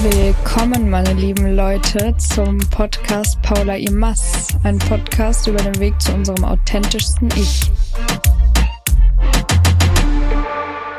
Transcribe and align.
Willkommen, 0.00 0.90
meine 0.90 1.12
lieben 1.12 1.56
Leute, 1.56 2.16
zum 2.18 2.58
Podcast 2.70 3.42
Paula 3.42 3.74
Imas, 3.74 4.46
ein 4.62 4.78
Podcast 4.78 5.48
über 5.48 5.58
den 5.58 5.76
Weg 5.80 6.00
zu 6.00 6.14
unserem 6.14 6.44
authentischsten 6.44 7.28
Ich. 7.34 7.68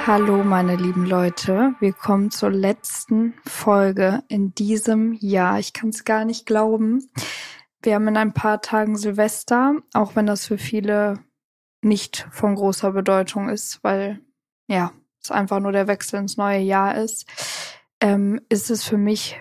Hallo, 0.06 0.44
meine 0.44 0.76
lieben 0.76 1.06
Leute, 1.06 1.76
wir 1.80 1.94
kommen 1.94 2.30
zur 2.30 2.50
letzten 2.50 3.36
Folge 3.46 4.22
in 4.28 4.54
diesem 4.54 5.13
Jahr. 5.13 5.60
Ich 5.60 5.72
kann 5.72 5.90
es 5.90 6.04
gar 6.04 6.26
nicht 6.26 6.46
glauben. 6.46 7.10
Wir 7.81 7.96
haben 7.96 8.10
in 8.10 8.18
ein 8.18 8.34
paar 8.34 8.62
Tagen 8.62 8.97
Silvester, 8.97 9.76
auch 9.94 10.18
wenn 10.18 10.26
das 10.26 10.46
für 10.46 10.58
viele 10.58 11.20
nicht 11.81 12.28
von 12.31 12.54
großer 12.56 12.92
Bedeutung 12.92 13.47
ist, 13.47 13.81
weil 13.81 14.20
ja, 14.68 14.92
es 15.24 15.31
einfach 15.31 15.62
nur 15.62 15.72
der 15.72 15.88
Wechsel 15.88 16.20
ins 16.20 16.36
neue 16.36 16.59
Jahr 16.59 16.95
ist 16.95 17.26
ähm, 18.02 18.41
ist 18.50 18.70
es 18.70 18.84
für 18.84 18.98
mich 18.98 19.40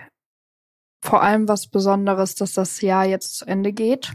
vor 1.01 1.21
allem 1.23 1.47
was 1.47 1.67
Besonderes, 1.67 2.35
dass 2.35 2.53
das 2.53 2.81
Jahr 2.81 3.05
jetzt 3.05 3.37
zu 3.37 3.45
Ende 3.45 3.71
geht, 3.71 4.13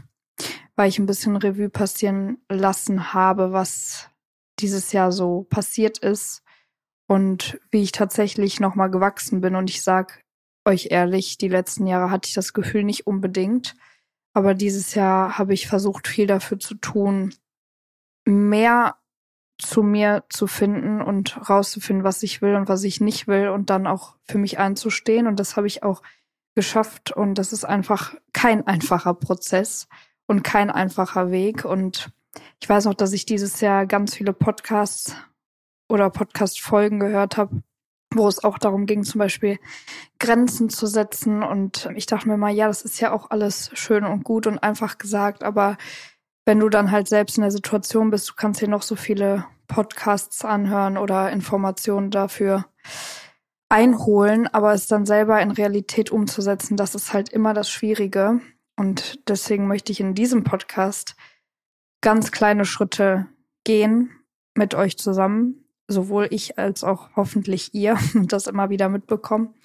weil 0.75 0.89
ich 0.89 0.99
ein 0.99 1.07
bisschen 1.07 1.35
Revue 1.35 1.69
passieren 1.69 2.37
lassen 2.49 3.13
habe, 3.13 3.51
was 3.51 4.09
dieses 4.59 4.91
Jahr 4.91 5.11
so 5.11 5.43
passiert 5.49 5.97
ist 5.97 6.43
und 7.07 7.59
wie 7.71 7.83
ich 7.83 7.91
tatsächlich 7.91 8.59
nochmal 8.59 8.89
gewachsen 8.89 9.41
bin. 9.41 9.55
Und 9.55 9.69
ich 9.69 9.81
sag 9.81 10.23
euch 10.65 10.87
ehrlich, 10.91 11.37
die 11.37 11.47
letzten 11.47 11.87
Jahre 11.87 12.11
hatte 12.11 12.27
ich 12.27 12.33
das 12.33 12.53
Gefühl 12.53 12.83
nicht 12.83 13.07
unbedingt. 13.07 13.75
Aber 14.33 14.53
dieses 14.53 14.95
Jahr 14.95 15.37
habe 15.37 15.53
ich 15.53 15.67
versucht, 15.67 16.07
viel 16.07 16.27
dafür 16.27 16.59
zu 16.59 16.75
tun, 16.75 17.33
mehr 18.25 18.97
zu 19.57 19.83
mir 19.83 20.23
zu 20.29 20.47
finden 20.47 21.01
und 21.01 21.49
rauszufinden, 21.49 22.03
was 22.03 22.23
ich 22.23 22.41
will 22.41 22.55
und 22.55 22.67
was 22.67 22.83
ich 22.83 22.99
nicht 22.99 23.27
will 23.27 23.49
und 23.49 23.69
dann 23.69 23.87
auch 23.87 24.15
für 24.23 24.37
mich 24.37 24.59
einzustehen. 24.59 25.27
Und 25.27 25.39
das 25.39 25.55
habe 25.55 25.67
ich 25.67 25.83
auch 25.83 26.01
geschafft. 26.55 27.11
Und 27.11 27.35
das 27.35 27.53
ist 27.53 27.65
einfach 27.65 28.15
kein 28.33 28.65
einfacher 28.67 29.13
Prozess 29.13 29.87
und 30.27 30.43
kein 30.43 30.69
einfacher 30.69 31.31
Weg. 31.31 31.65
Und 31.65 32.11
ich 32.61 32.67
weiß 32.67 32.85
noch, 32.85 32.93
dass 32.93 33.13
ich 33.13 33.25
dieses 33.25 33.61
Jahr 33.61 33.85
ganz 33.85 34.15
viele 34.15 34.33
Podcasts 34.33 35.15
oder 35.87 36.09
Podcast-Folgen 36.09 36.99
gehört 36.99 37.37
habe, 37.37 37.61
wo 38.13 38.27
es 38.27 38.43
auch 38.43 38.57
darum 38.57 38.85
ging, 38.85 39.03
zum 39.03 39.19
Beispiel 39.19 39.59
Grenzen 40.19 40.69
zu 40.69 40.87
setzen. 40.87 41.43
Und 41.43 41.89
ich 41.95 42.07
dachte 42.07 42.27
mir 42.27 42.37
mal, 42.37 42.53
ja, 42.53 42.67
das 42.67 42.81
ist 42.81 42.99
ja 42.99 43.11
auch 43.11 43.29
alles 43.29 43.69
schön 43.73 44.03
und 44.03 44.23
gut 44.23 44.47
und 44.47 44.59
einfach 44.59 44.97
gesagt, 44.97 45.43
aber 45.43 45.77
wenn 46.45 46.59
du 46.59 46.69
dann 46.69 46.91
halt 46.91 47.07
selbst 47.07 47.37
in 47.37 47.41
der 47.41 47.51
Situation 47.51 48.11
bist, 48.11 48.29
du 48.29 48.33
kannst 48.35 48.61
dir 48.61 48.67
noch 48.67 48.83
so 48.83 48.95
viele 48.95 49.45
Podcasts 49.67 50.45
anhören 50.45 50.97
oder 50.97 51.31
Informationen 51.31 52.11
dafür 52.11 52.65
einholen, 53.69 54.47
aber 54.47 54.73
es 54.73 54.87
dann 54.87 55.05
selber 55.05 55.41
in 55.41 55.51
Realität 55.51 56.11
umzusetzen, 56.11 56.77
das 56.77 56.93
ist 56.95 57.13
halt 57.13 57.29
immer 57.29 57.53
das 57.53 57.69
Schwierige. 57.69 58.39
Und 58.77 59.27
deswegen 59.27 59.67
möchte 59.67 59.91
ich 59.91 59.99
in 59.99 60.13
diesem 60.13 60.43
Podcast 60.43 61.15
ganz 62.01 62.31
kleine 62.31 62.65
Schritte 62.65 63.27
gehen 63.63 64.11
mit 64.53 64.75
euch 64.75 64.97
zusammen, 64.97 65.65
sowohl 65.87 66.27
ich 66.29 66.59
als 66.59 66.83
auch 66.83 67.09
hoffentlich 67.15 67.73
ihr 67.73 67.97
das 68.13 68.47
immer 68.47 68.69
wieder 68.69 68.89
mitbekommen. 68.89 69.55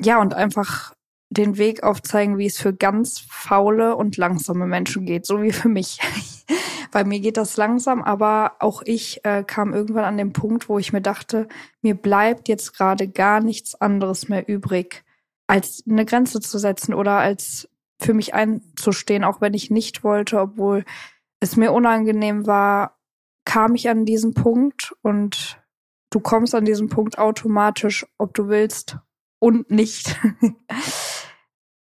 Ja, 0.00 0.20
und 0.20 0.34
einfach 0.34 0.94
den 1.28 1.58
Weg 1.58 1.82
aufzeigen, 1.82 2.38
wie 2.38 2.46
es 2.46 2.58
für 2.58 2.72
ganz 2.72 3.20
faule 3.28 3.96
und 3.96 4.16
langsame 4.16 4.66
Menschen 4.66 5.06
geht, 5.06 5.26
so 5.26 5.42
wie 5.42 5.52
für 5.52 5.68
mich. 5.68 5.98
Bei 6.92 7.04
mir 7.04 7.20
geht 7.20 7.36
das 7.36 7.56
langsam, 7.56 8.02
aber 8.02 8.56
auch 8.60 8.82
ich 8.84 9.24
äh, 9.24 9.42
kam 9.44 9.74
irgendwann 9.74 10.04
an 10.04 10.16
den 10.16 10.32
Punkt, 10.32 10.68
wo 10.68 10.78
ich 10.78 10.92
mir 10.92 11.02
dachte, 11.02 11.48
mir 11.82 11.94
bleibt 11.94 12.48
jetzt 12.48 12.76
gerade 12.76 13.08
gar 13.08 13.40
nichts 13.40 13.74
anderes 13.74 14.28
mehr 14.28 14.48
übrig, 14.48 15.04
als 15.46 15.82
eine 15.88 16.04
Grenze 16.04 16.40
zu 16.40 16.58
setzen 16.58 16.94
oder 16.94 17.18
als 17.18 17.68
für 17.98 18.14
mich 18.14 18.34
einzustehen, 18.34 19.24
auch 19.24 19.40
wenn 19.40 19.54
ich 19.54 19.70
nicht 19.70 20.04
wollte, 20.04 20.40
obwohl 20.40 20.84
es 21.40 21.56
mir 21.56 21.72
unangenehm 21.72 22.46
war, 22.46 22.98
kam 23.44 23.74
ich 23.74 23.88
an 23.88 24.04
diesen 24.04 24.34
Punkt 24.34 24.94
und 25.02 25.60
du 26.10 26.20
kommst 26.20 26.54
an 26.54 26.64
diesen 26.64 26.88
Punkt 26.88 27.18
automatisch, 27.18 28.06
ob 28.18 28.34
du 28.34 28.48
willst 28.48 28.98
und 29.38 29.70
nicht. 29.70 30.18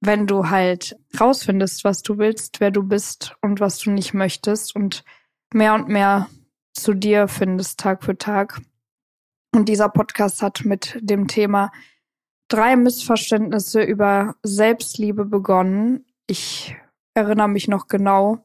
wenn 0.01 0.27
du 0.27 0.49
halt 0.49 0.97
rausfindest, 1.19 1.85
was 1.85 2.03
du 2.03 2.19
willst, 2.19 2.61
wer 2.61 2.71
du 2.71 2.83
bist 2.83 3.37
und 3.43 3.61
was 3.61 3.79
du 3.79 3.91
nicht 3.91 4.15
möchtest 4.15 4.75
und 4.75 5.05
mehr 5.53 5.75
und 5.75 5.89
mehr 5.89 6.29
zu 6.73 6.95
dir 6.95 7.29
findest 7.29 7.81
Tag 7.81 8.03
für 8.03 8.17
Tag. 8.17 8.61
Und 9.53 9.69
dieser 9.69 9.89
Podcast 9.89 10.43
hat 10.43 10.65
mit 10.65 10.99
dem 11.01 11.27
Thema 11.29 11.71
drei 12.49 12.77
Missverständnisse 12.77 13.83
über 13.83 14.37
Selbstliebe 14.43 15.25
begonnen. 15.25 16.07
Ich 16.27 16.77
erinnere 17.15 17.49
mich 17.49 17.69
noch 17.69 17.89
genau 17.89 18.45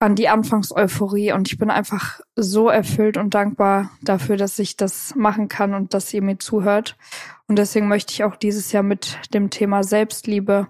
an 0.00 0.16
die 0.16 0.28
Anfangseuphorie 0.28 1.32
und 1.32 1.50
ich 1.50 1.56
bin 1.56 1.70
einfach 1.70 2.20
so 2.36 2.68
erfüllt 2.68 3.16
und 3.16 3.32
dankbar 3.32 3.90
dafür, 4.02 4.36
dass 4.36 4.58
ich 4.58 4.76
das 4.76 5.14
machen 5.14 5.48
kann 5.48 5.72
und 5.72 5.94
dass 5.94 6.12
ihr 6.12 6.20
mir 6.20 6.38
zuhört. 6.38 6.96
Und 7.48 7.56
deswegen 7.56 7.88
möchte 7.88 8.12
ich 8.12 8.24
auch 8.24 8.36
dieses 8.36 8.72
Jahr 8.72 8.82
mit 8.82 9.18
dem 9.32 9.50
Thema 9.50 9.82
Selbstliebe 9.82 10.68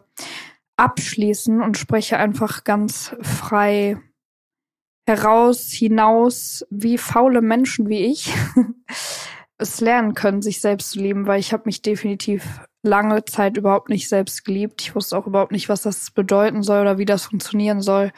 abschließen 0.76 1.62
und 1.62 1.78
spreche 1.78 2.16
einfach 2.16 2.64
ganz 2.64 3.14
frei 3.22 3.96
heraus, 5.06 5.70
hinaus, 5.70 6.66
wie 6.70 6.98
faule 6.98 7.42
Menschen 7.42 7.88
wie 7.88 8.06
ich 8.06 8.32
es 9.58 9.80
lernen 9.80 10.14
können, 10.14 10.42
sich 10.42 10.60
selbst 10.60 10.92
zu 10.92 10.98
lieben, 10.98 11.26
weil 11.26 11.38
ich 11.38 11.52
habe 11.52 11.64
mich 11.66 11.82
definitiv 11.82 12.60
lange 12.82 13.24
Zeit 13.24 13.56
überhaupt 13.56 13.88
nicht 13.88 14.08
selbst 14.08 14.44
geliebt. 14.44 14.80
Ich 14.82 14.94
wusste 14.94 15.16
auch 15.16 15.26
überhaupt 15.26 15.52
nicht, 15.52 15.68
was 15.68 15.82
das 15.82 16.10
bedeuten 16.10 16.62
soll 16.62 16.80
oder 16.80 16.98
wie 16.98 17.04
das 17.04 17.26
funktionieren 17.26 17.80
soll 17.80 18.12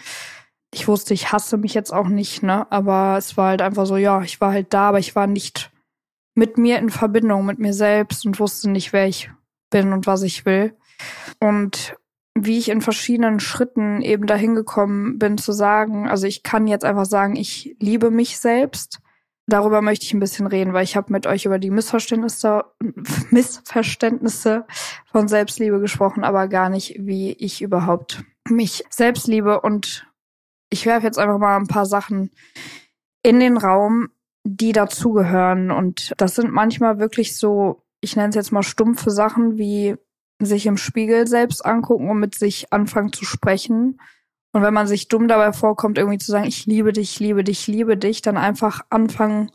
ich 0.77 0.89
wusste, 0.89 1.15
ich 1.15 1.33
hasse 1.33 1.57
mich 1.57 1.75
jetzt 1.75 1.93
auch 1.93 2.09
nicht, 2.09 2.43
ne? 2.43 2.71
Aber 2.71 3.17
es 3.17 3.37
war 3.37 3.49
halt 3.49 3.63
einfach 3.63 3.87
so, 3.87 3.97
ja, 3.97 4.23
ich 4.23 4.41
war 4.41 4.53
halt 4.53 4.75
da, 4.75 4.89
aber 4.89 4.99
ich 4.99 5.17
war 5.17 5.27
nicht 5.27 5.71
mit 6.37 6.59
mir 6.59 6.79
in 6.79 6.91
Verbindung, 6.91 7.45
mit 7.45 7.59
mir 7.59 7.73
selbst 7.73 8.25
und 8.25 8.39
wusste 8.39 8.71
nicht, 8.71 8.93
wer 8.93 9.09
ich 9.09 9.31
bin 9.71 9.93
und 9.93 10.07
was 10.07 10.23
ich 10.23 10.45
will. 10.45 10.77
Und 11.41 11.97
wie 12.35 12.59
ich 12.59 12.69
in 12.69 12.83
verschiedenen 12.83 13.41
Schritten 13.41 14.03
eben 14.03 14.27
dahin 14.27 14.55
gekommen 14.55 15.19
bin 15.19 15.39
zu 15.39 15.53
sagen, 15.53 16.07
also 16.07 16.27
ich 16.27 16.43
kann 16.43 16.67
jetzt 16.67 16.85
einfach 16.85 17.07
sagen, 17.07 17.35
ich 17.35 17.75
liebe 17.81 18.11
mich 18.11 18.39
selbst. 18.39 19.01
Darüber 19.47 19.81
möchte 19.81 20.05
ich 20.05 20.13
ein 20.13 20.21
bisschen 20.21 20.47
reden, 20.47 20.75
weil 20.75 20.85
ich 20.85 20.97
habe 20.97 21.13
mit 21.13 21.27
euch 21.27 21.47
über 21.47 21.59
die 21.59 21.71
Missverständnisse, 21.71 22.65
Missverständnisse 23.31 24.67
von 25.11 25.29
Selbstliebe 25.29 25.81
gesprochen, 25.81 26.25
aber 26.25 26.49
gar 26.49 26.69
nicht, 26.69 26.97
wie 26.99 27.33
ich 27.33 27.63
überhaupt 27.63 28.25
mich 28.49 28.85
selbst 28.91 29.27
liebe 29.27 29.61
und 29.61 30.07
ich 30.69 30.85
werfe 30.85 31.07
jetzt 31.07 31.19
einfach 31.19 31.39
mal 31.39 31.57
ein 31.57 31.69
paar 31.69 31.87
Sachen 31.87 32.31
in 33.23 33.41
den 33.41 33.57
Raum, 33.57 34.11
die 34.47 34.73
dazugehören. 34.73 35.71
Und 35.71 36.13
das 36.17 36.35
sind 36.35 36.53
manchmal 36.53 36.99
wirklich 36.99 37.37
so, 37.37 37.83
ich 38.01 38.17
nenne 38.17 38.31
es 38.31 38.35
jetzt 38.35 38.53
mal 38.53 38.63
stumpfe 38.63 39.11
Sachen, 39.11 39.59
wie 39.59 39.97
sich 40.41 40.67
im 40.67 40.77
Spiegel 40.77 41.27
selbst 41.27 41.65
angucken 41.65 42.11
und 42.11 42.21
mit 42.21 42.35
sich 42.35 42.73
anfangen 42.73 43.13
zu 43.13 43.25
sprechen. 43.25 44.01
Und 44.53 44.63
wenn 44.63 44.75
man 44.75 44.87
sich 44.87 45.09
dumm 45.09 45.29
dabei 45.29 45.53
vorkommt, 45.53 45.99
irgendwie 45.99 46.19
zu 46.19 46.31
sagen, 46.31 46.47
ich 46.47 46.67
liebe 46.67 46.93
dich, 46.93 47.19
liebe 47.19 47.45
dich, 47.45 47.67
liebe 47.67 47.97
dich, 47.97 48.23
dann 48.23 48.37
einfach 48.37 48.83
anfangen, 48.91 49.51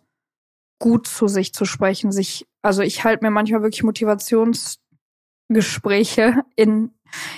gut 0.79 1.07
zu 1.07 1.27
sich 1.27 1.53
zu 1.53 1.65
sprechen. 1.65 2.11
Sich, 2.11 2.47
also 2.61 2.81
ich 2.81 3.03
halte 3.03 3.23
mir 3.23 3.31
manchmal 3.31 3.61
wirklich 3.61 3.83
Motivationsgespräche 3.83 6.43
in, 6.55 6.91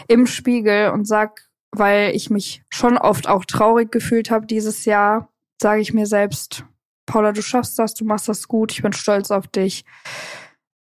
im 0.08 0.25
Spiegel 0.25 0.92
und 0.92 1.06
sag, 1.06 1.50
weil 1.72 2.16
ich 2.16 2.30
mich 2.30 2.63
schon 2.69 2.97
oft 2.97 3.28
auch 3.28 3.46
traurig 3.46 3.92
gefühlt 3.92 4.31
habe 4.31 4.46
dieses 4.46 4.86
Jahr, 4.86 5.30
sage 5.62 5.81
ich 5.81 5.94
mir 5.94 6.06
selbst, 6.06 6.66
Paula, 7.06 7.31
du 7.31 7.41
schaffst 7.41 7.78
das, 7.80 7.94
du 7.94 8.06
machst 8.06 8.30
das 8.30 8.47
gut, 8.47 8.72
ich 8.72 8.81
bin 8.81 8.94
stolz 8.94 9.31
auf 9.31 9.47
dich. 9.47 9.86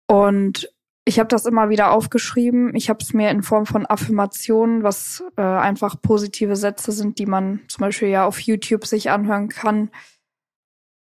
Und 0.07 0.69
ich 1.05 1.19
habe 1.19 1.27
das 1.27 1.45
immer 1.45 1.69
wieder 1.69 1.91
aufgeschrieben. 1.91 2.75
Ich 2.75 2.89
habe 2.89 2.99
es 3.01 3.13
mir 3.13 3.31
in 3.31 3.43
Form 3.43 3.65
von 3.65 3.85
Affirmationen, 3.85 4.83
was 4.83 5.23
äh, 5.35 5.41
einfach 5.41 5.99
positive 6.01 6.55
Sätze 6.55 6.91
sind, 6.91 7.17
die 7.17 7.25
man 7.25 7.61
zum 7.67 7.81
Beispiel 7.81 8.09
ja 8.09 8.25
auf 8.25 8.39
YouTube 8.39 8.85
sich 8.85 9.09
anhören 9.09 9.49
kann. 9.49 9.89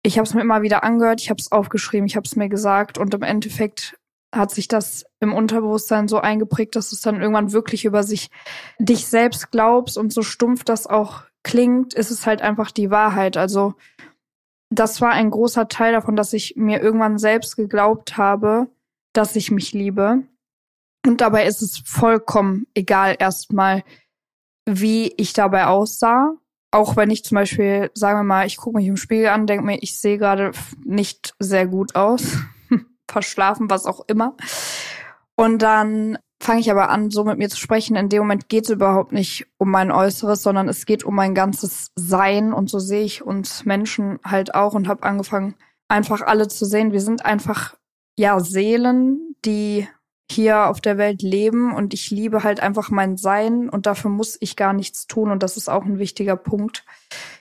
Ich 0.05 0.19
habe 0.19 0.27
es 0.27 0.35
mir 0.35 0.41
immer 0.41 0.62
wieder 0.62 0.85
angehört, 0.85 1.21
ich 1.21 1.31
habe 1.31 1.41
es 1.41 1.53
aufgeschrieben, 1.53 2.06
ich 2.06 2.17
habe 2.17 2.27
es 2.27 2.37
mir 2.37 2.49
gesagt 2.49 2.99
und 2.99 3.15
im 3.15 3.23
Endeffekt 3.23 3.97
hat 4.35 4.50
sich 4.50 4.67
das 4.67 5.05
im 5.21 5.35
Unterbewusstsein 5.35 6.09
so 6.09 6.19
eingeprägt, 6.19 6.75
dass 6.75 6.91
du 6.91 6.97
es 6.97 7.03
dann 7.03 7.21
irgendwann 7.21 7.53
wirklich 7.53 7.85
über 7.85 8.03
sich, 8.03 8.31
dich 8.79 9.06
selbst 9.06 9.50
glaubst 9.50 9.99
und 9.99 10.12
so 10.12 10.23
stumpf 10.23 10.65
das 10.65 10.87
auch 10.87 11.25
klingt, 11.43 11.93
ist 11.93 12.11
es 12.11 12.27
halt 12.27 12.41
einfach 12.41 12.71
die 12.71 12.91
Wahrheit. 12.91 13.37
Also 13.37 13.75
das 14.73 15.01
war 15.01 15.11
ein 15.11 15.31
großer 15.31 15.69
Teil 15.69 15.93
davon, 15.93 16.17
dass 16.17 16.33
ich 16.33 16.55
mir 16.57 16.81
irgendwann 16.81 17.19
selbst 17.19 17.57
geglaubt 17.57 18.17
habe, 18.17 18.69
dass 19.13 19.37
ich 19.37 19.51
mich 19.51 19.73
liebe. 19.73 20.23
Und 21.07 21.21
dabei 21.21 21.47
ist 21.47 21.63
es 21.63 21.83
vollkommen 21.85 22.67
egal 22.75 23.17
erstmal, 23.19 23.83
wie 24.65 25.13
ich 25.17 25.33
dabei 25.33 25.67
aussah. 25.67 26.33
Auch 26.71 26.97
wenn 26.97 27.11
ich 27.11 27.25
zum 27.25 27.35
Beispiel, 27.35 27.91
sagen 27.95 28.21
wir 28.21 28.25
mal, 28.25 28.47
ich 28.47 28.57
gucke 28.57 28.79
mich 28.79 28.87
im 28.87 28.97
Spiegel 28.97 29.29
an, 29.29 29.47
denke 29.47 29.65
mir, 29.65 29.79
ich 29.83 29.99
sehe 29.99 30.17
gerade 30.17 30.53
nicht 30.85 31.35
sehr 31.39 31.67
gut 31.67 31.95
aus 31.95 32.39
verschlafen, 33.11 33.69
was 33.69 33.85
auch 33.85 34.05
immer. 34.07 34.37
Und 35.37 35.61
dann 35.61 36.19
fange 36.43 36.61
ich 36.61 36.71
aber 36.71 36.91
an, 36.91 37.11
so 37.11 37.25
mit 37.25 37.39
mir 37.39 37.49
zu 37.49 37.56
sprechen. 37.56 37.94
In 37.94 38.09
dem 38.09 38.21
Moment 38.21 38.49
geht 38.49 38.65
es 38.65 38.71
überhaupt 38.71 39.12
nicht 39.12 39.47
um 39.59 39.71
mein 39.71 39.93
Äußeres, 39.93 40.43
sondern 40.43 40.69
es 40.69 40.87
geht 40.87 41.05
um 41.05 41.15
mein 41.15 41.35
ganzes 41.35 41.93
Sein. 41.94 42.53
Und 42.53 42.69
so 42.69 42.81
sehe 42.81 43.05
ich 43.05 43.23
uns 43.23 43.65
Menschen 43.65 44.19
halt 44.25 44.55
auch 44.55 44.75
und 44.75 44.89
habe 44.89 45.05
angefangen, 45.05 45.55
einfach 45.89 46.21
alle 46.23 46.49
zu 46.49 46.65
sehen. 46.65 46.93
Wir 46.93 47.00
sind 47.00 47.25
einfach, 47.25 47.77
ja, 48.19 48.41
Seelen, 48.41 49.37
die 49.44 49.87
hier 50.31 50.67
auf 50.67 50.81
der 50.81 50.99
Welt 50.99 51.23
leben 51.23 51.75
und 51.75 51.94
ich 51.94 52.11
liebe 52.11 52.43
halt 52.43 52.61
einfach 52.61 52.91
mein 52.91 53.17
Sein 53.17 53.69
und 53.69 53.87
dafür 53.87 54.11
muss 54.11 54.37
ich 54.41 54.56
gar 54.56 54.73
nichts 54.73 55.06
tun 55.06 55.31
und 55.31 55.43
das 55.43 55.56
ist 55.56 55.69
auch 55.69 55.85
ein 55.85 55.99
wichtiger 55.99 56.37
Punkt. 56.37 56.85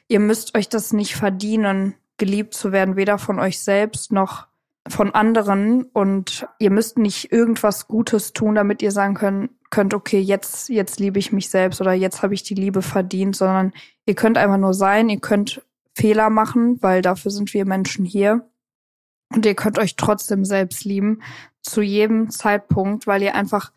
Ihr 0.09 0.19
müsst 0.19 0.57
euch 0.57 0.67
das 0.67 0.91
nicht 0.91 1.15
verdienen, 1.15 1.95
geliebt 2.17 2.53
zu 2.53 2.71
werden, 2.71 2.97
weder 2.97 3.17
von 3.17 3.39
euch 3.39 3.59
selbst 3.59 4.11
noch 4.11 4.47
von 4.87 5.13
anderen 5.13 5.83
und 5.83 6.47
ihr 6.59 6.71
müsst 6.71 6.97
nicht 6.97 7.31
irgendwas 7.31 7.87
Gutes 7.87 8.33
tun, 8.33 8.55
damit 8.55 8.81
ihr 8.81 8.91
sagen 8.91 9.13
könnt, 9.13 9.51
könnt, 9.69 9.93
okay, 9.93 10.19
jetzt, 10.19 10.69
jetzt 10.69 10.99
liebe 10.99 11.17
ich 11.17 11.31
mich 11.31 11.49
selbst 11.49 11.81
oder 11.81 11.93
jetzt 11.93 12.21
habe 12.23 12.33
ich 12.33 12.43
die 12.43 12.55
Liebe 12.55 12.81
verdient, 12.81 13.35
sondern 13.35 13.73
ihr 14.05 14.15
könnt 14.15 14.37
einfach 14.37 14.57
nur 14.57 14.73
sein, 14.73 15.09
ihr 15.09 15.19
könnt 15.19 15.61
Fehler 15.93 16.29
machen, 16.29 16.77
weil 16.81 17.01
dafür 17.01 17.31
sind 17.31 17.53
wir 17.53 17.65
Menschen 17.65 18.05
hier. 18.05 18.47
Und 19.33 19.45
ihr 19.45 19.55
könnt 19.55 19.79
euch 19.79 19.95
trotzdem 19.95 20.43
selbst 20.43 20.83
lieben, 20.83 21.21
zu 21.61 21.81
jedem 21.81 22.29
Zeitpunkt, 22.29 23.07
weil 23.07 23.21
ihr 23.21 23.33
einfach 23.33 23.71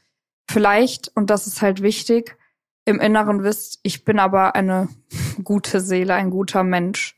vielleicht, 0.51 1.13
und 1.15 1.31
das 1.31 1.47
ist 1.47 1.63
halt 1.63 1.81
wichtig, 1.81 2.37
im 2.85 3.01
Inneren 3.01 3.45
wisst, 3.45 3.79
ich 3.83 4.05
bin 4.05 4.19
aber 4.19 4.55
eine 4.55 4.89
gute 5.45 5.81
Seele, 5.81 6.15
ein 6.15 6.31
guter 6.31 6.65
Mensch. 6.65 7.17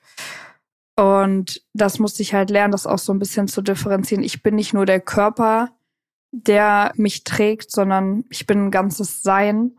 Und 0.97 1.63
das 1.75 1.99
musste 1.99 2.23
ich 2.23 2.33
halt 2.33 2.51
lernen, 2.51 2.73
das 2.73 2.87
auch 2.87 2.99
so 2.99 3.13
ein 3.13 3.19
bisschen 3.19 3.49
zu 3.49 3.61
differenzieren. 3.61 4.25
Ich 4.25 4.43
bin 4.43 4.55
nicht 4.55 4.73
nur 4.73 4.87
der 4.87 5.01
Körper, 5.01 5.71
der 6.33 6.93
mich 6.97 7.23
trägt, 7.25 7.71
sondern 7.71 8.25
ich 8.31 8.47
bin 8.47 8.67
ein 8.67 8.71
ganzes 8.71 9.23
Sein. 9.23 9.77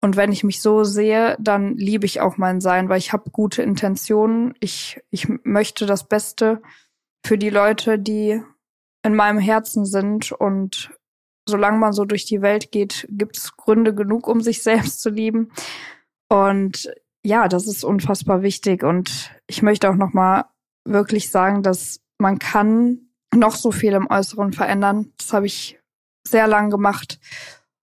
Und 0.00 0.16
wenn 0.16 0.32
ich 0.32 0.44
mich 0.44 0.60
so 0.60 0.84
sehe, 0.84 1.36
dann 1.40 1.76
liebe 1.76 2.06
ich 2.06 2.20
auch 2.20 2.38
mein 2.38 2.60
Sein, 2.60 2.88
weil 2.88 2.98
ich 2.98 3.12
habe 3.12 3.30
gute 3.30 3.62
Intentionen. 3.62 4.54
Ich, 4.60 5.00
ich 5.10 5.28
möchte 5.44 5.86
das 5.86 6.08
Beste 6.08 6.60
für 7.24 7.38
die 7.38 7.50
Leute, 7.50 7.98
die 7.98 8.42
in 9.04 9.14
meinem 9.14 9.38
Herzen 9.38 9.84
sind. 9.84 10.32
Und 10.32 10.90
solange 11.48 11.78
man 11.78 11.92
so 11.92 12.04
durch 12.04 12.24
die 12.24 12.42
Welt 12.42 12.72
geht, 12.72 13.06
gibt 13.10 13.36
es 13.36 13.56
Gründe 13.56 13.94
genug, 13.94 14.26
um 14.26 14.40
sich 14.40 14.62
selbst 14.64 15.00
zu 15.00 15.10
lieben. 15.10 15.52
Und 16.28 16.90
ja, 17.28 17.46
das 17.46 17.66
ist 17.66 17.84
unfassbar 17.84 18.42
wichtig. 18.42 18.82
Und 18.82 19.30
ich 19.46 19.62
möchte 19.62 19.90
auch 19.90 19.94
nochmal 19.94 20.46
wirklich 20.84 21.30
sagen, 21.30 21.62
dass 21.62 22.00
man 22.18 22.38
kann 22.38 23.10
noch 23.34 23.54
so 23.54 23.70
viel 23.70 23.92
im 23.92 24.10
Äußeren 24.10 24.52
verändern. 24.52 25.12
Das 25.18 25.34
habe 25.34 25.46
ich 25.46 25.78
sehr 26.26 26.46
lang 26.46 26.70
gemacht. 26.70 27.20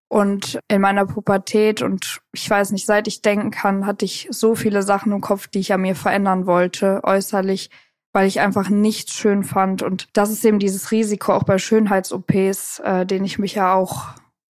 Und 0.07 0.59
in 0.67 0.81
meiner 0.81 1.05
Pubertät 1.05 1.81
und 1.81 2.21
ich 2.33 2.49
weiß 2.49 2.71
nicht, 2.71 2.85
seit 2.85 3.07
ich 3.07 3.21
denken 3.21 3.51
kann, 3.51 3.85
hatte 3.85 4.05
ich 4.05 4.27
so 4.31 4.55
viele 4.55 4.81
Sachen 4.81 5.11
im 5.11 5.21
Kopf, 5.21 5.47
die 5.47 5.59
ich 5.59 5.73
an 5.73 5.81
mir 5.81 5.95
verändern 5.95 6.47
wollte, 6.47 7.01
äußerlich, 7.03 7.69
weil 8.13 8.27
ich 8.27 8.39
einfach 8.39 8.69
nichts 8.69 9.13
schön 9.13 9.43
fand. 9.43 9.83
Und 9.83 10.07
das 10.13 10.31
ist 10.31 10.45
eben 10.45 10.59
dieses 10.59 10.91
Risiko 10.91 11.33
auch 11.33 11.43
bei 11.43 11.57
Schönheits-OPs, 11.57 12.79
äh, 12.79 13.05
den 13.05 13.23
ich 13.23 13.39
mich 13.39 13.55
ja 13.55 13.73
auch 13.73 14.09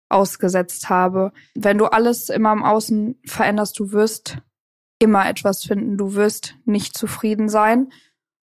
ausgesetzt 0.10 0.90
habe. 0.90 1.32
Wenn 1.56 1.78
du 1.78 1.86
alles 1.86 2.30
immer 2.30 2.52
im 2.52 2.64
Außen 2.64 3.20
veränderst, 3.26 3.80
du 3.80 3.92
wirst 3.92 4.40
immer 5.00 5.28
etwas 5.28 5.64
finden. 5.64 5.98
Du 5.98 6.16
wirst 6.16 6.56
nicht 6.66 6.98
zufrieden 6.98 7.50
sein. 7.50 7.92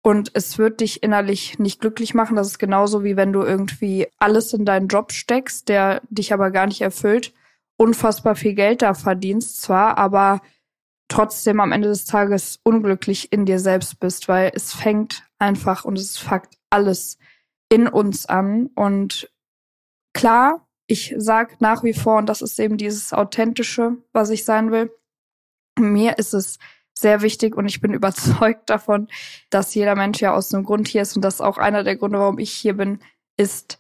Und 0.02 0.32
es 0.36 0.58
wird 0.58 0.80
dich 0.80 1.04
innerlich 1.04 1.60
nicht 1.60 1.82
glücklich 1.82 2.14
machen. 2.14 2.38
Das 2.38 2.48
ist 2.48 2.60
genauso 2.60 3.04
wie 3.04 3.18
wenn 3.18 3.34
du 3.34 3.42
irgendwie 3.42 4.08
alles 4.20 4.54
in 4.54 4.64
deinen 4.64 4.88
Job 4.88 5.12
steckst, 5.12 5.68
der 5.68 6.02
dich 6.10 6.32
aber 6.32 6.52
gar 6.52 6.66
nicht 6.66 6.82
erfüllt, 6.82 7.34
unfassbar 7.78 8.36
viel 8.36 8.54
Geld 8.54 8.82
da 8.82 8.94
verdienst 8.94 9.62
zwar, 9.62 9.98
aber 9.98 10.42
trotzdem 11.10 11.60
am 11.60 11.72
Ende 11.72 11.90
des 11.90 12.06
Tages 12.06 12.60
unglücklich 12.64 13.32
in 13.32 13.46
dir 13.46 13.60
selbst 13.60 14.00
bist, 14.00 14.28
weil 14.28 14.52
es 14.54 14.74
fängt 14.74 15.24
einfach 15.40 15.86
und 15.86 15.98
es 15.98 16.18
fuckt 16.18 16.58
alles 16.70 17.18
in 17.70 17.88
uns 17.88 18.26
an. 18.26 18.68
Und 18.76 19.30
klar, 20.14 20.68
ich 20.88 21.14
sag 21.18 21.60
nach 21.62 21.84
wie 21.84 21.94
vor, 21.94 22.18
und 22.18 22.28
das 22.28 22.42
ist 22.42 22.60
eben 22.60 22.78
dieses 22.78 23.14
Authentische, 23.14 23.98
was 24.14 24.30
ich 24.30 24.46
sein 24.46 24.72
will, 24.72 24.90
mir 25.78 26.18
ist 26.18 26.34
es 26.34 26.60
sehr 26.98 27.22
wichtig 27.22 27.56
und 27.56 27.68
ich 27.68 27.82
bin 27.82 27.94
überzeugt 27.94 28.70
davon, 28.70 29.08
dass 29.50 29.76
jeder 29.76 29.96
Mensch 29.96 30.20
ja 30.20 30.34
aus 30.34 30.54
einem 30.54 30.64
Grund 30.64 30.88
hier 30.88 31.02
ist 31.02 31.16
und 31.16 31.22
das 31.22 31.42
auch 31.42 31.58
einer 31.58 31.84
der 31.84 31.96
Gründe, 31.96 32.20
warum 32.20 32.40
ich 32.40 32.52
hier 32.52 32.76
bin, 32.76 33.00
ist, 33.38 33.80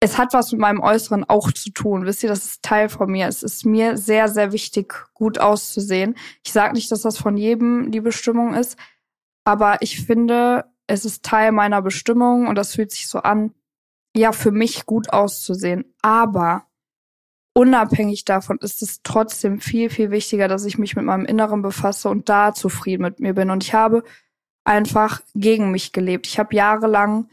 es 0.00 0.18
hat 0.18 0.32
was 0.32 0.52
mit 0.52 0.60
meinem 0.60 0.80
Äußeren 0.80 1.24
auch 1.28 1.50
zu 1.50 1.70
tun. 1.70 2.04
Wisst 2.04 2.22
ihr, 2.22 2.28
das 2.28 2.44
ist 2.44 2.62
Teil 2.62 2.88
von 2.88 3.10
mir. 3.10 3.26
Es 3.26 3.42
ist 3.42 3.66
mir 3.66 3.96
sehr, 3.96 4.28
sehr 4.28 4.52
wichtig, 4.52 4.94
gut 5.14 5.38
auszusehen. 5.38 6.16
Ich 6.44 6.52
sage 6.52 6.74
nicht, 6.74 6.92
dass 6.92 7.02
das 7.02 7.18
von 7.18 7.36
jedem 7.36 7.90
die 7.90 8.00
Bestimmung 8.00 8.54
ist, 8.54 8.78
aber 9.44 9.78
ich 9.80 10.04
finde, 10.04 10.66
es 10.86 11.04
ist 11.04 11.24
Teil 11.24 11.52
meiner 11.52 11.82
Bestimmung 11.82 12.46
und 12.46 12.54
das 12.54 12.74
fühlt 12.74 12.92
sich 12.92 13.08
so 13.08 13.20
an, 13.20 13.54
ja, 14.14 14.32
für 14.32 14.52
mich 14.52 14.86
gut 14.86 15.12
auszusehen. 15.12 15.84
Aber 16.02 16.67
unabhängig 17.58 18.24
davon 18.24 18.58
ist 18.58 18.82
es 18.82 19.02
trotzdem 19.02 19.60
viel, 19.60 19.90
viel 19.90 20.12
wichtiger, 20.12 20.46
dass 20.46 20.64
ich 20.64 20.78
mich 20.78 20.94
mit 20.94 21.04
meinem 21.04 21.24
Inneren 21.24 21.60
befasse 21.60 22.08
und 22.08 22.28
da 22.28 22.54
zufrieden 22.54 23.02
mit 23.02 23.18
mir 23.18 23.34
bin. 23.34 23.50
Und 23.50 23.64
ich 23.64 23.74
habe 23.74 24.04
einfach 24.62 25.22
gegen 25.34 25.72
mich 25.72 25.92
gelebt. 25.92 26.28
Ich 26.28 26.38
habe 26.38 26.54
jahrelang 26.54 27.28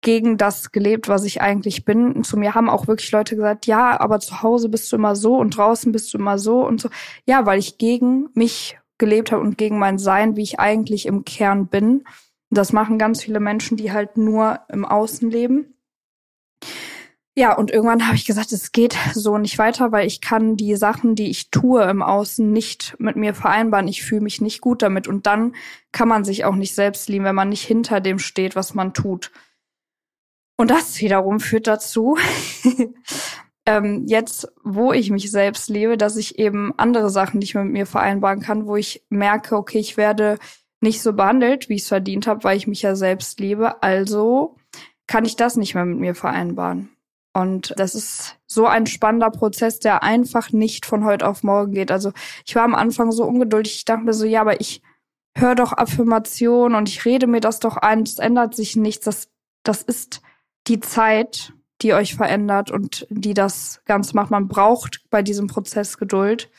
gegen 0.00 0.38
das 0.38 0.72
gelebt, 0.72 1.08
was 1.08 1.24
ich 1.24 1.42
eigentlich 1.42 1.84
bin. 1.84 2.12
Und 2.12 2.24
zu 2.24 2.38
mir 2.38 2.54
haben 2.54 2.70
auch 2.70 2.86
wirklich 2.86 3.12
Leute 3.12 3.36
gesagt, 3.36 3.66
ja, 3.66 4.00
aber 4.00 4.20
zu 4.20 4.42
Hause 4.42 4.70
bist 4.70 4.90
du 4.90 4.96
immer 4.96 5.14
so 5.14 5.36
und 5.36 5.54
draußen 5.54 5.92
bist 5.92 6.14
du 6.14 6.18
immer 6.18 6.38
so 6.38 6.66
und 6.66 6.80
so. 6.80 6.88
Ja, 7.26 7.44
weil 7.44 7.58
ich 7.58 7.76
gegen 7.76 8.30
mich 8.32 8.78
gelebt 8.96 9.32
habe 9.32 9.42
und 9.42 9.58
gegen 9.58 9.78
mein 9.78 9.98
Sein, 9.98 10.34
wie 10.34 10.44
ich 10.44 10.58
eigentlich 10.58 11.04
im 11.04 11.26
Kern 11.26 11.66
bin. 11.66 12.04
Das 12.48 12.72
machen 12.72 12.96
ganz 12.96 13.22
viele 13.22 13.38
Menschen, 13.38 13.76
die 13.76 13.92
halt 13.92 14.16
nur 14.16 14.60
im 14.70 14.86
Außen 14.86 15.30
leben. 15.30 15.74
Ja, 17.38 17.52
und 17.52 17.70
irgendwann 17.70 18.04
habe 18.04 18.16
ich 18.16 18.24
gesagt, 18.26 18.50
es 18.50 18.72
geht 18.72 18.96
so 19.14 19.38
nicht 19.38 19.58
weiter, 19.58 19.92
weil 19.92 20.08
ich 20.08 20.20
kann 20.20 20.56
die 20.56 20.74
Sachen, 20.74 21.14
die 21.14 21.30
ich 21.30 21.52
tue 21.52 21.84
im 21.84 22.02
Außen, 22.02 22.50
nicht 22.50 22.96
mit 22.98 23.14
mir 23.14 23.32
vereinbaren. 23.32 23.86
Ich 23.86 24.02
fühle 24.02 24.22
mich 24.22 24.40
nicht 24.40 24.60
gut 24.60 24.82
damit. 24.82 25.06
Und 25.06 25.26
dann 25.26 25.54
kann 25.92 26.08
man 26.08 26.24
sich 26.24 26.44
auch 26.44 26.56
nicht 26.56 26.74
selbst 26.74 27.08
lieben, 27.08 27.24
wenn 27.24 27.36
man 27.36 27.50
nicht 27.50 27.62
hinter 27.62 28.00
dem 28.00 28.18
steht, 28.18 28.56
was 28.56 28.74
man 28.74 28.92
tut. 28.92 29.30
Und 30.56 30.72
das 30.72 31.00
wiederum 31.00 31.38
führt 31.38 31.68
dazu, 31.68 32.18
ähm, 33.66 34.06
jetzt, 34.08 34.48
wo 34.64 34.92
ich 34.92 35.10
mich 35.10 35.30
selbst 35.30 35.68
liebe, 35.68 35.96
dass 35.96 36.16
ich 36.16 36.40
eben 36.40 36.74
andere 36.76 37.08
Sachen 37.08 37.38
nicht 37.38 37.54
mehr 37.54 37.62
mit 37.62 37.72
mir 37.72 37.86
vereinbaren 37.86 38.40
kann, 38.40 38.66
wo 38.66 38.74
ich 38.74 39.06
merke, 39.10 39.54
okay, 39.54 39.78
ich 39.78 39.96
werde 39.96 40.40
nicht 40.80 41.02
so 41.02 41.12
behandelt, 41.12 41.68
wie 41.68 41.76
ich 41.76 41.82
es 41.82 41.88
verdient 41.88 42.26
habe, 42.26 42.42
weil 42.42 42.56
ich 42.56 42.66
mich 42.66 42.82
ja 42.82 42.96
selbst 42.96 43.38
liebe. 43.38 43.80
Also 43.80 44.56
kann 45.06 45.24
ich 45.24 45.36
das 45.36 45.54
nicht 45.54 45.76
mehr 45.76 45.84
mit 45.84 46.00
mir 46.00 46.16
vereinbaren. 46.16 46.90
Und 47.38 47.72
das 47.76 47.94
ist 47.94 48.36
so 48.46 48.66
ein 48.66 48.86
spannender 48.86 49.30
Prozess, 49.30 49.78
der 49.78 50.02
einfach 50.02 50.50
nicht 50.50 50.84
von 50.84 51.04
heute 51.04 51.28
auf 51.28 51.44
morgen 51.44 51.70
geht. 51.70 51.92
Also 51.92 52.10
ich 52.44 52.56
war 52.56 52.64
am 52.64 52.74
Anfang 52.74 53.12
so 53.12 53.22
ungeduldig. 53.22 53.76
Ich 53.76 53.84
dachte 53.84 54.02
mir 54.02 54.12
so, 54.12 54.26
ja, 54.26 54.40
aber 54.40 54.60
ich 54.60 54.82
höre 55.36 55.54
doch 55.54 55.72
Affirmationen 55.72 56.76
und 56.76 56.88
ich 56.88 57.04
rede 57.04 57.28
mir 57.28 57.40
das 57.40 57.60
doch 57.60 57.76
ein. 57.76 58.02
Es 58.02 58.18
ändert 58.18 58.56
sich 58.56 58.74
nichts. 58.74 59.04
Das, 59.04 59.28
das 59.62 59.82
ist 59.82 60.20
die 60.66 60.80
Zeit, 60.80 61.52
die 61.80 61.94
euch 61.94 62.16
verändert 62.16 62.72
und 62.72 63.06
die 63.08 63.34
das 63.34 63.82
Ganze 63.84 64.16
macht. 64.16 64.32
Man 64.32 64.48
braucht 64.48 65.04
bei 65.08 65.22
diesem 65.22 65.46
Prozess 65.46 65.96
Geduld. 65.96 66.50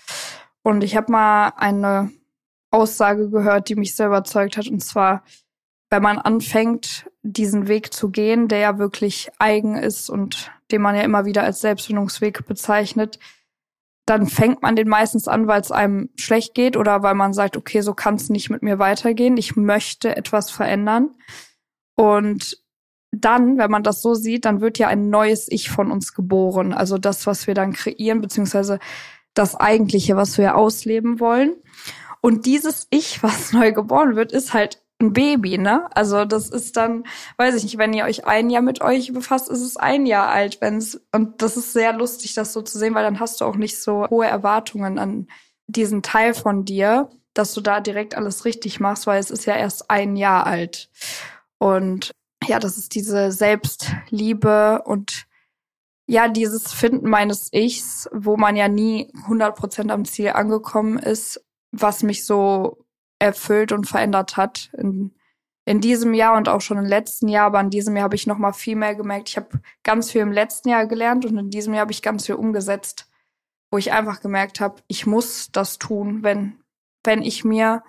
Und 0.64 0.82
ich 0.82 0.96
habe 0.96 1.12
mal 1.12 1.50
eine 1.58 2.10
Aussage 2.72 3.30
gehört, 3.30 3.68
die 3.68 3.76
mich 3.76 3.98
sehr 3.98 4.08
überzeugt 4.08 4.56
hat. 4.56 4.68
Und 4.68 4.82
zwar, 4.82 5.24
wenn 5.90 6.04
man 6.04 6.20
anfängt, 6.20 7.10
diesen 7.24 7.68
Weg 7.68 7.94
zu 7.94 8.10
gehen, 8.10 8.48
der 8.48 8.60
ja 8.60 8.78
wirklich 8.78 9.30
eigen 9.40 9.76
ist 9.76 10.10
und 10.10 10.52
den 10.72 10.82
man 10.82 10.96
ja 10.96 11.02
immer 11.02 11.26
wieder 11.26 11.44
als 11.44 11.62
Selbstfindungsweg 11.62 12.46
bezeichnet, 12.46 13.20
dann 14.06 14.28
fängt 14.28 14.62
man 14.62 14.76
den 14.76 14.88
meistens 14.88 15.28
an, 15.28 15.48
weil 15.48 15.62
es 15.62 15.72
einem 15.72 16.10
schlecht 16.16 16.56
geht 16.56 16.78
oder 16.78 17.04
weil 17.04 17.14
man 17.14 17.34
sagt, 17.34 17.58
okay, 17.58 17.82
so 17.82 17.94
kann 17.94 18.16
es 18.16 18.30
nicht 18.30 18.50
mit 18.50 18.64
mir 18.64 18.80
weitergehen. 18.80 19.38
Ich 19.38 19.56
möchte 19.56 20.16
etwas 20.16 20.50
verändern. 20.50 21.12
Und 21.96 22.58
dann, 23.12 23.58
wenn 23.58 23.70
man 23.70 23.84
das 23.84 24.02
so 24.02 24.14
sieht, 24.14 24.46
dann 24.46 24.62
wird 24.62 24.80
ja 24.80 24.88
ein 24.88 25.10
neues 25.10 25.48
Ich 25.52 25.70
von 25.70 25.92
uns 25.92 26.14
geboren. 26.14 26.74
Also 26.74 26.98
das, 26.98 27.28
was 27.28 27.46
wir 27.46 27.54
dann 27.54 27.74
kreieren, 27.74 28.22
beziehungsweise 28.22 28.80
das 29.34 29.56
Eigentliche, 29.56 30.16
was 30.16 30.38
wir 30.38 30.56
ausleben 30.56 31.20
wollen. 31.20 31.56
Und 32.22 32.46
dieses 32.46 32.88
Ich, 32.90 33.22
was 33.24 33.54
neu 33.54 33.72
geboren 33.74 34.16
wird, 34.16 34.32
ist 34.32 34.54
halt 34.54 34.82
ein 35.00 35.14
Baby, 35.14 35.58
ne? 35.58 35.90
Also 35.96 36.26
das 36.26 36.50
ist 36.50 36.78
dann, 36.78 37.06
weiß 37.38 37.56
ich 37.56 37.64
nicht, 37.64 37.78
wenn 37.78 37.94
ihr 37.94 38.06
euch 38.06 38.26
ein 38.28 38.50
Jahr 38.50 38.62
mit 38.62 38.82
euch 38.82 39.14
befasst, 39.14 39.50
ist 39.50 39.62
es 39.62 39.78
ein 39.78 40.06
Jahr 40.06 40.30
alt, 40.30 40.60
wenn's 40.62 41.00
und 41.14 41.42
das 41.42 41.58
ist 41.58 41.74
sehr 41.74 41.94
lustig, 41.94 42.34
das 42.34 42.54
so 42.54 42.62
zu 42.62 42.78
sehen, 42.78 42.96
weil 42.96 43.04
dann 43.04 43.20
hast 43.20 43.42
du 43.42 43.46
auch 43.46 43.56
nicht 43.56 43.82
so 43.82 44.08
hohe 44.10 44.28
Erwartungen 44.28 45.00
an 45.00 45.28
diesen 45.68 46.02
Teil 46.02 46.34
von 46.34 46.66
dir, 46.66 47.10
dass 47.34 47.54
du 47.54 47.62
da 47.62 47.80
direkt 47.80 48.16
alles 48.16 48.44
richtig 48.44 48.80
machst, 48.80 49.08
weil 49.08 49.20
es 49.20 49.32
ist 49.32 49.46
ja 49.46 49.56
erst 49.56 49.90
ein 49.90 50.16
Jahr 50.16 50.46
alt. 50.46 50.90
Und 51.60 52.12
ja, 52.48 52.60
das 52.60 52.78
ist 52.78 52.96
diese 52.96 53.32
Selbstliebe 53.32 54.82
und 54.84 55.28
ja, 56.08 56.28
dieses 56.28 56.74
Finden 56.74 57.08
meines 57.08 57.54
Ichs, 57.54 58.10
wo 58.12 58.36
man 58.36 58.56
ja 58.56 58.68
nie 58.68 59.12
100% 59.28 59.92
am 59.92 60.06
Ziel 60.06 60.30
angekommen 60.30 60.98
ist, 60.98 61.46
was 61.72 62.02
mich 62.02 62.26
so 62.26 62.84
erfüllt 63.20 63.72
und 63.72 63.86
verändert 63.86 64.38
hat 64.38 64.72
in, 64.78 65.14
in 65.66 65.82
diesem 65.82 66.14
Jahr 66.14 66.38
und 66.38 66.50
auch 66.50 66.62
schon 66.62 66.78
im 66.78 66.86
letzten 66.86 67.28
Jahr. 67.28 67.48
Aber 67.48 67.60
in 67.60 67.70
diesem 67.70 67.96
Jahr 67.96 68.06
habe 68.06 68.16
ich 68.16 68.28
noch 68.28 68.38
mal 68.38 68.54
viel 68.54 68.76
mehr 68.76 68.96
gemerkt. 68.96 69.30
Ich 69.30 69.38
habe 69.38 69.62
ganz 69.84 70.12
viel 70.12 70.22
im 70.22 70.32
letzten 70.32 70.70
Jahr 70.70 70.88
gelernt 70.88 71.26
und 71.26 71.38
in 71.38 71.50
diesem 71.50 71.74
Jahr 71.74 71.82
habe 71.82 71.92
ich 71.92 72.02
ganz 72.02 72.26
viel 72.26 72.36
umgesetzt, 72.36 73.10
wo 73.72 73.78
ich 73.78 73.92
einfach 73.92 74.22
gemerkt 74.22 74.62
habe, 74.62 74.82
ich 74.88 75.06
muss 75.06 75.52
das 75.52 75.78
tun, 75.78 76.24
wenn, 76.24 76.60
wenn 77.04 77.22
ich 77.22 77.44
mir 77.44 77.84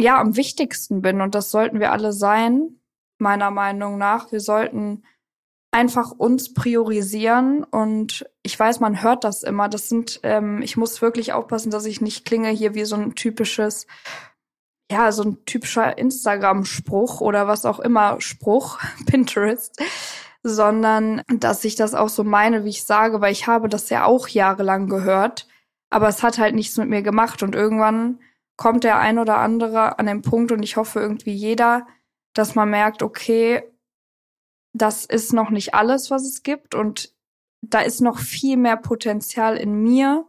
ja 0.00 0.18
am 0.18 0.36
wichtigsten 0.36 1.02
bin. 1.02 1.20
Und 1.20 1.34
das 1.34 1.50
sollten 1.50 1.78
wir 1.78 1.92
alle 1.92 2.12
sein, 2.12 2.80
meiner 3.18 3.50
Meinung 3.50 3.98
nach. 3.98 4.32
Wir 4.32 4.40
sollten 4.40 5.04
einfach 5.72 6.10
uns 6.10 6.52
priorisieren 6.52 7.62
und 7.64 8.26
ich 8.42 8.58
weiß, 8.58 8.80
man 8.80 9.02
hört 9.02 9.24
das 9.24 9.42
immer. 9.42 9.68
Das 9.68 9.88
sind, 9.88 10.20
ähm, 10.24 10.62
ich 10.62 10.76
muss 10.76 11.00
wirklich 11.00 11.32
aufpassen, 11.32 11.70
dass 11.70 11.84
ich 11.84 12.00
nicht 12.00 12.24
klinge 12.24 12.48
hier 12.48 12.74
wie 12.74 12.84
so 12.84 12.96
ein 12.96 13.14
typisches, 13.14 13.86
ja, 14.90 15.12
so 15.12 15.22
ein 15.22 15.44
typischer 15.44 15.96
Instagram-Spruch 15.96 17.20
oder 17.20 17.46
was 17.46 17.64
auch 17.64 17.78
immer 17.78 18.20
Spruch, 18.20 18.78
Pinterest, 19.06 19.80
sondern 20.42 21.22
dass 21.28 21.64
ich 21.64 21.76
das 21.76 21.94
auch 21.94 22.08
so 22.08 22.24
meine, 22.24 22.64
wie 22.64 22.70
ich 22.70 22.84
sage, 22.84 23.20
weil 23.20 23.32
ich 23.32 23.46
habe 23.46 23.68
das 23.68 23.88
ja 23.90 24.04
auch 24.04 24.26
jahrelang 24.28 24.88
gehört, 24.88 25.46
aber 25.90 26.08
es 26.08 26.22
hat 26.22 26.38
halt 26.38 26.54
nichts 26.54 26.76
mit 26.76 26.88
mir 26.88 27.02
gemacht 27.02 27.42
und 27.42 27.54
irgendwann 27.54 28.18
kommt 28.56 28.84
der 28.84 28.98
ein 28.98 29.18
oder 29.18 29.38
andere 29.38 29.98
an 29.98 30.06
den 30.06 30.22
Punkt 30.22 30.50
und 30.52 30.62
ich 30.62 30.76
hoffe 30.76 31.00
irgendwie 31.00 31.32
jeder, 31.32 31.86
dass 32.34 32.54
man 32.54 32.70
merkt, 32.70 33.02
okay, 33.02 33.62
das 34.72 35.04
ist 35.04 35.32
noch 35.32 35.50
nicht 35.50 35.74
alles, 35.74 36.10
was 36.10 36.24
es 36.24 36.42
gibt 36.42 36.74
und 36.74 37.14
da 37.62 37.80
ist 37.80 38.00
noch 38.00 38.18
viel 38.18 38.56
mehr 38.56 38.76
Potenzial 38.76 39.56
in 39.56 39.82
mir 39.82 40.26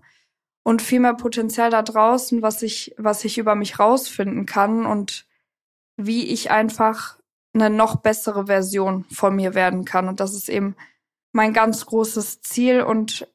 und 0.63 0.81
viel 0.81 0.99
mehr 0.99 1.15
Potenzial 1.15 1.69
da 1.69 1.81
draußen, 1.81 2.41
was 2.41 2.61
ich, 2.61 2.93
was 2.97 3.25
ich 3.25 3.37
über 3.37 3.55
mich 3.55 3.79
rausfinden 3.79 4.45
kann 4.45 4.85
und 4.85 5.25
wie 5.97 6.27
ich 6.27 6.51
einfach 6.51 7.17
eine 7.53 7.69
noch 7.69 7.97
bessere 7.97 8.47
Version 8.47 9.05
von 9.11 9.35
mir 9.35 9.55
werden 9.55 9.85
kann. 9.85 10.07
Und 10.07 10.19
das 10.19 10.33
ist 10.33 10.49
eben 10.49 10.75
mein 11.33 11.53
ganz 11.53 11.85
großes 11.85 12.41
Ziel. 12.41 12.81
Und 12.81 13.27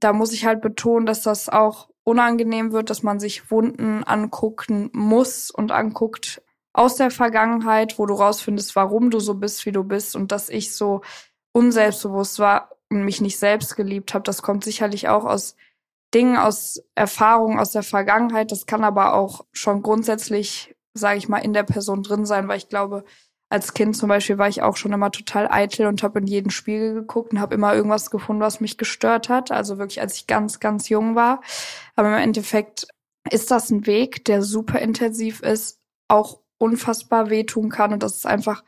da 0.00 0.12
muss 0.12 0.32
ich 0.32 0.46
halt 0.46 0.60
betonen, 0.60 1.06
dass 1.06 1.22
das 1.22 1.48
auch 1.48 1.88
unangenehm 2.04 2.72
wird, 2.72 2.90
dass 2.90 3.02
man 3.02 3.20
sich 3.20 3.50
Wunden 3.50 4.04
angucken 4.04 4.90
muss 4.94 5.50
und 5.50 5.72
anguckt, 5.72 6.42
aus 6.72 6.94
der 6.94 7.10
Vergangenheit, 7.10 7.98
wo 7.98 8.06
du 8.06 8.14
rausfindest, 8.14 8.76
warum 8.76 9.10
du 9.10 9.18
so 9.18 9.34
bist, 9.34 9.66
wie 9.66 9.72
du 9.72 9.82
bist 9.82 10.14
und 10.14 10.30
dass 10.30 10.48
ich 10.48 10.74
so 10.74 11.00
unselbstbewusst 11.52 12.38
war 12.38 12.70
und 12.88 13.04
mich 13.04 13.20
nicht 13.20 13.38
selbst 13.38 13.74
geliebt 13.74 14.14
habe. 14.14 14.22
Das 14.22 14.42
kommt 14.42 14.62
sicherlich 14.64 15.08
auch 15.08 15.24
aus 15.24 15.56
Dingen, 16.14 16.36
aus 16.36 16.82
Erfahrungen 16.94 17.58
aus 17.58 17.72
der 17.72 17.82
Vergangenheit. 17.82 18.50
Das 18.52 18.66
kann 18.66 18.84
aber 18.84 19.14
auch 19.14 19.44
schon 19.52 19.82
grundsätzlich, 19.82 20.74
sage 20.94 21.18
ich 21.18 21.28
mal, 21.28 21.38
in 21.38 21.52
der 21.52 21.64
Person 21.64 22.02
drin 22.02 22.24
sein, 22.24 22.48
weil 22.48 22.58
ich 22.58 22.68
glaube, 22.68 23.04
als 23.50 23.72
Kind 23.72 23.96
zum 23.96 24.08
Beispiel 24.08 24.38
war 24.38 24.48
ich 24.48 24.62
auch 24.62 24.76
schon 24.76 24.92
immer 24.92 25.10
total 25.10 25.50
eitel 25.50 25.86
und 25.86 26.02
habe 26.02 26.18
in 26.18 26.26
jeden 26.26 26.50
Spiegel 26.50 26.92
geguckt 26.94 27.32
und 27.32 27.40
habe 27.40 27.54
immer 27.54 27.74
irgendwas 27.74 28.10
gefunden, 28.10 28.42
was 28.42 28.60
mich 28.60 28.76
gestört 28.76 29.28
hat. 29.28 29.50
Also 29.50 29.78
wirklich, 29.78 30.00
als 30.00 30.16
ich 30.16 30.26
ganz, 30.26 30.60
ganz 30.60 30.88
jung 30.88 31.14
war. 31.14 31.40
Aber 31.96 32.08
im 32.08 32.22
Endeffekt 32.22 32.86
ist 33.30 33.50
das 33.50 33.70
ein 33.70 33.86
Weg, 33.86 34.24
der 34.26 34.42
super 34.42 34.80
intensiv 34.80 35.40
ist, 35.40 35.80
auch 36.08 36.40
unfassbar 36.58 37.30
wehtun 37.30 37.70
kann. 37.70 37.92
Und 37.92 38.02
das 38.02 38.16
ist 38.16 38.26
einfach 38.26 38.64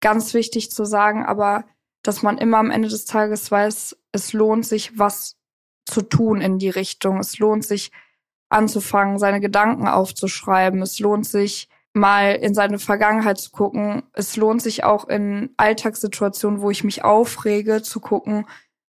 ganz 0.00 0.32
wichtig 0.34 0.70
zu 0.70 0.84
sagen, 0.84 1.24
aber 1.24 1.64
dass 2.02 2.22
man 2.22 2.38
immer 2.38 2.58
am 2.58 2.70
Ende 2.70 2.88
des 2.88 3.06
Tages 3.06 3.50
weiß, 3.50 3.96
es 4.12 4.32
lohnt 4.32 4.66
sich, 4.66 4.98
was 4.98 5.36
zu 5.84 6.02
tun 6.02 6.40
in 6.40 6.58
die 6.58 6.70
Richtung. 6.70 7.18
Es 7.18 7.38
lohnt 7.38 7.64
sich 7.64 7.90
anzufangen, 8.48 9.18
seine 9.18 9.40
Gedanken 9.40 9.88
aufzuschreiben. 9.88 10.82
Es 10.82 10.98
lohnt 10.98 11.26
sich 11.26 11.68
mal 11.92 12.34
in 12.34 12.54
seine 12.54 12.78
Vergangenheit 12.78 13.38
zu 13.38 13.50
gucken. 13.50 14.02
Es 14.12 14.36
lohnt 14.36 14.62
sich 14.62 14.84
auch 14.84 15.08
in 15.08 15.50
Alltagssituationen, 15.56 16.60
wo 16.60 16.70
ich 16.70 16.84
mich 16.84 17.04
aufrege, 17.04 17.82
zu 17.82 18.00
gucken, 18.00 18.46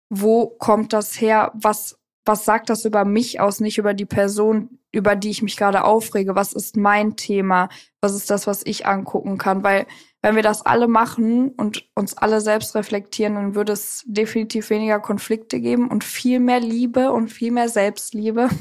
wo 0.08 0.46
kommt 0.46 0.92
das 0.92 1.20
her? 1.20 1.52
Was, 1.54 1.98
was 2.24 2.44
sagt 2.44 2.70
das 2.70 2.84
über 2.84 3.04
mich 3.04 3.40
aus, 3.40 3.60
nicht 3.60 3.78
über 3.78 3.94
die 3.94 4.06
Person, 4.06 4.78
über 4.92 5.16
die 5.16 5.30
ich 5.30 5.42
mich 5.42 5.56
gerade 5.56 5.84
aufrege? 5.84 6.34
Was 6.34 6.52
ist 6.52 6.76
mein 6.76 7.16
Thema? 7.16 7.68
Was 8.00 8.14
ist 8.14 8.30
das, 8.30 8.46
was 8.46 8.62
ich 8.64 8.86
angucken 8.86 9.38
kann? 9.38 9.62
Weil 9.62 9.86
wenn 10.24 10.36
wir 10.36 10.42
das 10.42 10.64
alle 10.64 10.88
machen 10.88 11.50
und 11.50 11.86
uns 11.94 12.16
alle 12.16 12.40
selbst 12.40 12.74
reflektieren, 12.74 13.34
dann 13.34 13.54
würde 13.54 13.74
es 13.74 14.04
definitiv 14.06 14.70
weniger 14.70 14.98
Konflikte 14.98 15.60
geben 15.60 15.88
und 15.88 16.02
viel 16.02 16.40
mehr 16.40 16.60
Liebe 16.60 17.12
und 17.12 17.28
viel 17.28 17.52
mehr 17.52 17.68
Selbstliebe. 17.68 18.48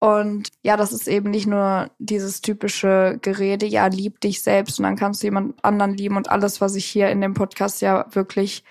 Und 0.00 0.50
ja, 0.62 0.76
das 0.76 0.92
ist 0.92 1.08
eben 1.08 1.30
nicht 1.30 1.48
nur 1.48 1.90
dieses 1.98 2.40
typische 2.40 3.18
Gerede, 3.20 3.66
ja, 3.66 3.88
lieb 3.88 4.20
dich 4.20 4.42
selbst 4.42 4.78
und 4.78 4.84
dann 4.84 4.94
kannst 4.94 5.20
du 5.20 5.26
jemand 5.26 5.64
anderen 5.64 5.92
lieben 5.92 6.16
und 6.16 6.30
alles, 6.30 6.60
was 6.60 6.76
ich 6.76 6.84
hier 6.84 7.08
in 7.10 7.20
dem 7.20 7.34
Podcast 7.34 7.80
ja 7.80 8.06
wirklich 8.14 8.62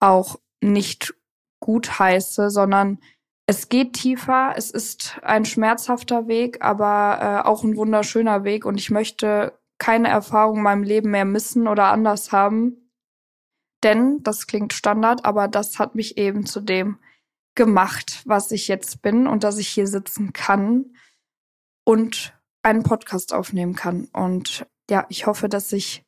auch 0.00 0.40
nicht 0.60 1.14
gut 1.60 2.00
heiße, 2.00 2.50
sondern 2.50 2.98
es 3.46 3.68
geht 3.68 3.92
tiefer, 3.92 4.54
es 4.56 4.72
ist 4.72 5.20
ein 5.22 5.44
schmerzhafter 5.44 6.26
Weg, 6.26 6.64
aber 6.64 7.44
äh, 7.44 7.48
auch 7.48 7.62
ein 7.62 7.76
wunderschöner 7.76 8.42
Weg 8.42 8.64
und 8.64 8.76
ich 8.76 8.90
möchte 8.90 9.52
keine 9.82 10.06
Erfahrung 10.06 10.58
in 10.58 10.62
meinem 10.62 10.84
Leben 10.84 11.10
mehr 11.10 11.24
missen 11.24 11.66
oder 11.66 11.86
anders 11.86 12.30
haben. 12.30 12.88
Denn, 13.82 14.22
das 14.22 14.46
klingt 14.46 14.72
Standard, 14.72 15.24
aber 15.24 15.48
das 15.48 15.80
hat 15.80 15.96
mich 15.96 16.16
eben 16.18 16.46
zu 16.46 16.60
dem 16.60 17.00
gemacht, 17.56 18.22
was 18.24 18.52
ich 18.52 18.68
jetzt 18.68 19.02
bin 19.02 19.26
und 19.26 19.42
dass 19.42 19.58
ich 19.58 19.66
hier 19.66 19.88
sitzen 19.88 20.32
kann 20.32 20.94
und 21.84 22.32
einen 22.62 22.84
Podcast 22.84 23.34
aufnehmen 23.34 23.74
kann. 23.74 24.04
Und 24.12 24.64
ja, 24.88 25.04
ich 25.08 25.26
hoffe, 25.26 25.48
dass 25.48 25.72
ich 25.72 26.04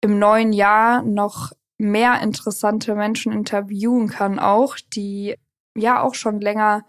im 0.00 0.18
neuen 0.18 0.52
Jahr 0.52 1.02
noch 1.02 1.52
mehr 1.78 2.20
interessante 2.20 2.96
Menschen 2.96 3.32
interviewen 3.32 4.08
kann, 4.08 4.40
auch 4.40 4.76
die 4.92 5.36
ja 5.76 6.02
auch 6.02 6.16
schon 6.16 6.40
länger 6.40 6.84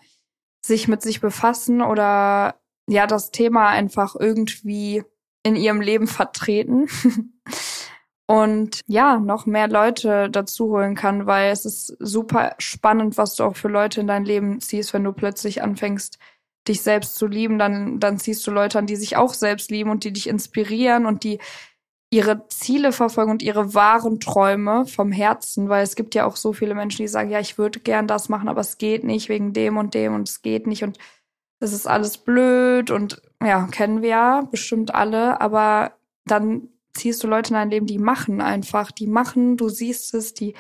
sich 0.65 0.88
mit 0.88 1.03
sich 1.03 1.22
befassen 1.22 1.84
oder 1.84 2.60
ja 2.89 3.05
das 3.05 3.29
Thema 3.29 3.70
einfach 3.70 4.15
irgendwie 4.15 5.03
in 5.46 5.56
ihrem 5.56 5.80
Leben 5.80 6.08
vertreten. 6.08 6.88
Und 8.28 8.82
ja, 8.88 9.20
noch 9.20 9.46
mehr 9.46 9.68
Leute 9.68 10.32
dazu 10.32 10.70
holen 10.70 10.96
kann, 10.96 11.28
weil 11.28 11.52
es 11.52 11.64
ist 11.64 11.96
super 12.00 12.56
spannend, 12.58 13.20
was 13.20 13.36
du 13.36 13.44
auch 13.44 13.56
für 13.56 13.68
Leute 13.68 14.02
in 14.02 14.08
dein 14.08 14.25
Leben 14.25 14.60
ziehst, 14.60 14.94
wenn 14.96 15.04
du 15.04 15.14
plötzlich 15.14 15.62
anfängst, 15.62 16.18
dich 16.68 16.82
selbst 16.82 17.18
zu 17.18 17.28
lieben, 17.28 17.60
dann, 17.60 18.00
dann 18.00 18.18
ziehst 18.18 18.46
du 18.48 18.50
Leute 18.50 18.80
an, 18.80 18.88
die 18.88 18.96
sich 18.96 19.16
auch 19.16 19.36
selbst 19.36 19.70
lieben 19.70 19.92
und 19.92 20.04
die 20.04 20.12
dich 20.12 20.28
inspirieren 20.28 21.06
und 21.06 21.24
die 21.24 21.38
ihre 22.10 22.48
Ziele 22.48 22.92
verfolgen 22.92 23.30
und 23.30 23.44
ihre 23.44 23.75
wahren 23.75 24.20
Träume 24.20 24.88
vom 24.88 25.12
Herzen, 25.12 25.70
weil 25.70 25.84
es 25.84 25.96
gibt 25.96 26.16
ja 26.16 26.25
auch 26.25 26.36
so 26.36 26.54
viele 26.54 26.74
Menschen, 26.74 27.04
die 27.04 27.08
sagen, 27.08 27.30
ja, 27.30 27.40
ich 27.40 27.60
würde 27.60 27.80
gern 27.80 28.08
das 28.08 28.30
machen, 28.30 28.50
aber 28.50 28.62
es 28.62 28.80
geht 28.80 29.04
nicht 29.04 29.30
wegen 29.30 29.54
dem 29.54 29.78
und 29.78 29.94
dem 29.94 30.16
und 30.16 30.28
es 30.28 30.42
geht 30.42 30.66
nicht. 30.66 30.84
Und 30.84 30.98
es 31.60 31.74
ist 31.74 31.88
alles 31.88 32.18
blöd 32.18 32.90
und 32.90 33.22
ja, 33.46 33.68
kennen 33.72 34.02
wir 34.02 34.10
ja 34.10 34.42
bestimmt 34.50 34.94
alle, 34.94 35.40
aber 35.42 35.94
dann 36.25 36.70
ziehst 36.94 37.24
du 37.24 37.28
Leute 37.28 37.50
in 37.50 37.56
dein 37.56 37.70
Leben, 37.70 37.86
die 37.86 38.00
machen 38.00 38.42
einfach, 38.42 38.92
die 38.92 39.08
machen, 39.08 39.58
du 39.58 39.70
siehst 39.70 40.14
es, 40.14 40.34
die 40.34 40.56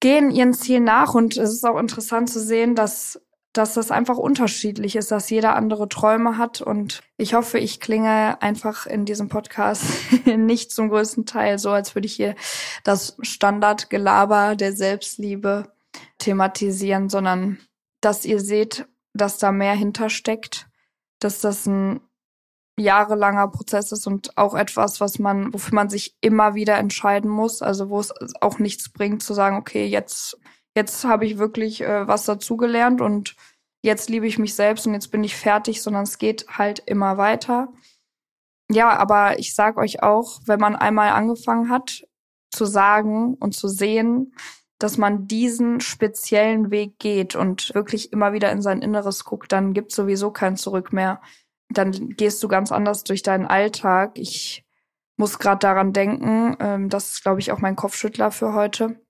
gehen 0.00 0.30
ihren 0.30 0.54
Zielen 0.54 0.84
nach 0.84 1.14
und 1.14 1.36
es 1.36 1.52
ist 1.52 1.64
auch 1.64 1.78
interessant 1.78 2.30
zu 2.30 2.40
sehen, 2.40 2.74
dass 2.74 3.20
dass 3.54 3.74
das 3.74 3.92
einfach 3.92 4.18
unterschiedlich 4.18 4.96
ist, 4.96 5.12
dass 5.12 5.30
jeder 5.30 5.54
andere 5.54 5.88
Träume 5.88 6.38
hat. 6.38 6.60
Und 6.60 7.02
ich 7.16 7.34
hoffe, 7.34 7.60
ich 7.60 7.78
klinge 7.78 8.42
einfach 8.42 8.84
in 8.86 9.04
diesem 9.04 9.28
Podcast 9.28 9.84
nicht 10.26 10.72
zum 10.72 10.88
größten 10.90 11.24
Teil 11.24 11.58
so, 11.60 11.70
als 11.70 11.94
würde 11.94 12.06
ich 12.06 12.14
hier 12.14 12.34
das 12.82 13.16
Standardgelaber 13.22 14.56
der 14.56 14.72
Selbstliebe 14.72 15.72
thematisieren, 16.18 17.08
sondern 17.08 17.58
dass 18.00 18.24
ihr 18.24 18.40
seht, 18.40 18.86
dass 19.14 19.38
da 19.38 19.52
mehr 19.52 19.74
hintersteckt, 19.74 20.66
dass 21.24 21.40
das 21.40 21.66
ein 21.66 22.00
jahrelanger 22.78 23.48
Prozess 23.48 23.92
ist 23.92 24.06
und 24.06 24.36
auch 24.36 24.54
etwas, 24.54 25.00
was 25.00 25.18
man, 25.18 25.54
wofür 25.54 25.74
man 25.74 25.88
sich 25.88 26.16
immer 26.20 26.54
wieder 26.54 26.76
entscheiden 26.76 27.30
muss, 27.30 27.62
also 27.62 27.88
wo 27.88 28.00
es 28.00 28.12
auch 28.40 28.58
nichts 28.58 28.90
bringt 28.90 29.22
zu 29.22 29.32
sagen, 29.32 29.56
okay, 29.56 29.86
jetzt 29.86 30.38
jetzt 30.76 31.04
habe 31.04 31.26
ich 31.26 31.38
wirklich 31.38 31.80
äh, 31.82 32.06
was 32.06 32.24
dazugelernt 32.24 33.00
und 33.00 33.36
jetzt 33.82 34.08
liebe 34.08 34.26
ich 34.26 34.38
mich 34.38 34.54
selbst 34.54 34.86
und 34.86 34.94
jetzt 34.94 35.10
bin 35.10 35.24
ich 35.24 35.36
fertig, 35.36 35.82
sondern 35.82 36.02
es 36.02 36.18
geht 36.18 36.46
halt 36.48 36.80
immer 36.86 37.16
weiter. 37.16 37.72
Ja, 38.70 38.96
aber 38.96 39.38
ich 39.38 39.54
sag 39.54 39.76
euch 39.76 40.02
auch, 40.02 40.40
wenn 40.46 40.58
man 40.58 40.74
einmal 40.74 41.10
angefangen 41.10 41.70
hat 41.70 42.06
zu 42.50 42.64
sagen 42.64 43.34
und 43.34 43.54
zu 43.54 43.68
sehen, 43.68 44.34
dass 44.78 44.98
man 44.98 45.26
diesen 45.26 45.80
speziellen 45.80 46.70
Weg 46.70 46.98
geht 46.98 47.36
und 47.36 47.74
wirklich 47.74 48.12
immer 48.12 48.32
wieder 48.32 48.50
in 48.50 48.62
sein 48.62 48.82
Inneres 48.82 49.24
guckt, 49.24 49.52
dann 49.52 49.72
gibt 49.72 49.92
sowieso 49.92 50.30
kein 50.30 50.56
Zurück 50.56 50.92
mehr. 50.92 51.20
Dann 51.68 52.10
gehst 52.10 52.42
du 52.42 52.48
ganz 52.48 52.72
anders 52.72 53.04
durch 53.04 53.22
deinen 53.22 53.46
Alltag. 53.46 54.18
Ich 54.18 54.64
muss 55.16 55.38
gerade 55.38 55.60
daran 55.60 55.92
denken, 55.92 56.56
ähm, 56.60 56.88
das 56.88 57.12
ist, 57.12 57.22
glaube 57.22 57.40
ich, 57.40 57.52
auch 57.52 57.60
mein 57.60 57.76
Kopfschüttler 57.76 58.30
für 58.30 58.52
heute, 58.52 59.00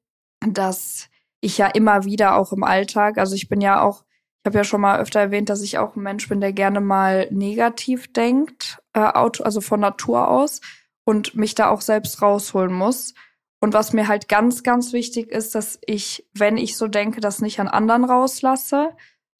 dass 0.46 1.08
ich 1.40 1.58
ja 1.58 1.66
immer 1.66 2.04
wieder 2.04 2.36
auch 2.36 2.52
im 2.52 2.64
Alltag, 2.64 3.18
also 3.18 3.34
ich 3.34 3.48
bin 3.48 3.60
ja 3.60 3.82
auch, 3.82 4.04
ich 4.42 4.46
habe 4.46 4.58
ja 4.58 4.64
schon 4.64 4.80
mal 4.80 5.00
öfter 5.00 5.20
erwähnt, 5.20 5.48
dass 5.48 5.62
ich 5.62 5.78
auch 5.78 5.96
ein 5.96 6.02
Mensch 6.02 6.28
bin, 6.28 6.40
der 6.40 6.52
gerne 6.52 6.80
mal 6.80 7.28
negativ 7.30 8.12
denkt, 8.12 8.82
äh, 8.92 9.00
also 9.00 9.60
von 9.60 9.80
Natur 9.80 10.28
aus 10.28 10.60
und 11.04 11.34
mich 11.34 11.54
da 11.54 11.68
auch 11.68 11.80
selbst 11.80 12.20
rausholen 12.22 12.72
muss. 12.72 13.14
Und 13.64 13.72
was 13.72 13.94
mir 13.94 14.08
halt 14.08 14.28
ganz, 14.28 14.62
ganz 14.62 14.92
wichtig 14.92 15.30
ist, 15.30 15.54
dass 15.54 15.78
ich, 15.86 16.28
wenn 16.34 16.58
ich 16.58 16.76
so 16.76 16.86
denke, 16.86 17.22
das 17.22 17.40
nicht 17.40 17.60
an 17.60 17.68
anderen 17.68 18.04
rauslasse, 18.04 18.90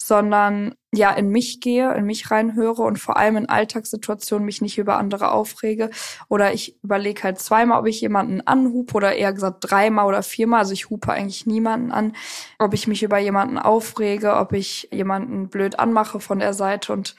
sondern 0.00 0.75
ja 0.95 1.11
in 1.11 1.28
mich 1.28 1.61
gehe, 1.61 1.93
in 1.93 2.07
mich 2.07 2.31
reinhöre 2.31 2.81
und 2.85 2.99
vor 2.99 3.19
allem 3.19 3.37
in 3.37 3.50
Alltagssituationen 3.50 4.47
mich 4.47 4.62
nicht 4.62 4.78
über 4.78 4.97
andere 4.97 5.31
aufrege. 5.31 5.90
Oder 6.31 6.54
ich 6.54 6.83
überlege 6.83 7.23
halt 7.23 7.38
zweimal, 7.38 7.78
ob 7.78 7.87
ich 7.87 8.00
jemanden 8.00 8.40
anhupe 8.40 8.95
oder 8.95 9.14
eher 9.14 9.35
gesagt 9.35 9.59
dreimal 9.61 10.07
oder 10.07 10.23
viermal. 10.23 10.61
Also 10.61 10.73
ich 10.73 10.88
hupe 10.88 11.12
eigentlich 11.12 11.45
niemanden 11.45 11.93
an, 11.93 12.16
ob 12.59 12.73
ich 12.73 12.88
mich 12.88 13.02
über 13.02 13.19
jemanden 13.19 13.59
aufrege, 13.59 14.37
ob 14.37 14.54
ich 14.54 14.88
jemanden 14.90 15.50
blöd 15.50 15.78
anmache 15.78 16.19
von 16.19 16.38
der 16.38 16.54
Seite. 16.54 16.95
Und 16.95 17.14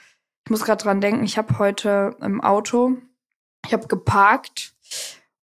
ich 0.46 0.50
muss 0.50 0.64
gerade 0.64 0.84
dran 0.84 1.02
denken, 1.02 1.24
ich 1.24 1.38
habe 1.38 1.60
heute 1.60 2.18
im 2.20 2.42
Auto, 2.42 2.98
ich 3.64 3.74
habe 3.74 3.86
geparkt 3.86 4.74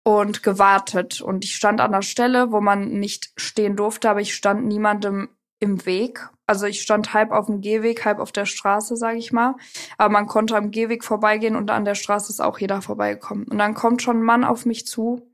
und 0.05 0.43
gewartet. 0.43 1.19
Und 1.19 1.43
ich 1.43 1.55
stand 1.55 1.81
an 1.81 1.91
der 1.91 2.03
Stelle, 2.03 2.51
wo 2.51 2.61
man 2.61 2.99
nicht 2.99 3.31
stehen 3.35 3.75
durfte, 3.75 4.09
aber 4.09 4.21
ich 4.21 4.35
stand 4.35 4.65
niemandem 4.65 5.29
im 5.59 5.85
Weg. 5.85 6.29
Also 6.45 6.67
ich 6.67 6.83
stand 6.83 7.13
halb 7.13 7.31
auf 7.31 7.47
dem 7.47 7.59
Gehweg, 7.59 8.05
halb 8.05 8.19
auf 8.19 8.31
der 8.31 8.45
Straße, 8.45 8.95
sage 8.97 9.17
ich 9.17 9.33
mal. 9.33 9.55
Aber 9.97 10.11
man 10.11 10.27
konnte 10.27 10.55
am 10.55 10.69
Gehweg 10.69 11.03
vorbeigehen 11.03 11.55
und 11.55 11.71
an 11.71 11.85
der 11.85 11.95
Straße 11.95 12.31
ist 12.31 12.39
auch 12.39 12.59
jeder 12.59 12.83
vorbeigekommen. 12.83 13.45
Und 13.47 13.57
dann 13.57 13.73
kommt 13.73 14.03
schon 14.03 14.19
ein 14.19 14.23
Mann 14.23 14.43
auf 14.43 14.65
mich 14.67 14.85
zu 14.85 15.27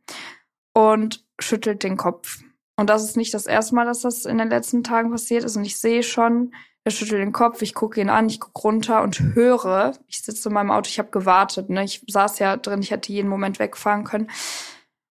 und 0.73 1.25
schüttelt 1.37 1.83
den 1.83 1.97
Kopf. 1.97 2.39
Und 2.77 2.89
das 2.89 3.03
ist 3.03 3.17
nicht 3.17 3.33
das 3.33 3.47
erste 3.47 3.75
Mal, 3.75 3.85
dass 3.85 4.01
das 4.01 4.25
in 4.25 4.37
den 4.37 4.49
letzten 4.49 4.83
Tagen 4.83 5.11
passiert 5.11 5.43
ist. 5.43 5.57
Und 5.57 5.65
ich 5.65 5.77
sehe 5.77 6.01
schon, 6.01 6.53
er 6.83 6.91
schüttelt 6.91 7.21
den 7.21 7.31
Kopf, 7.31 7.61
ich 7.61 7.75
gucke 7.75 8.01
ihn 8.01 8.09
an, 8.09 8.27
ich 8.27 8.39
gucke 8.39 8.61
runter 8.61 9.03
und 9.03 9.19
höre, 9.35 9.93
ich 10.07 10.21
sitze 10.21 10.49
in 10.49 10.53
meinem 10.53 10.71
Auto, 10.71 10.87
ich 10.87 10.97
habe 10.97 11.11
gewartet, 11.11 11.69
ne? 11.69 11.83
Ich 11.83 12.03
saß 12.07 12.39
ja 12.39 12.57
drin, 12.57 12.81
ich 12.81 12.91
hätte 12.91 13.13
jeden 13.13 13.29
Moment 13.29 13.59
wegfahren 13.59 14.03
können. 14.03 14.29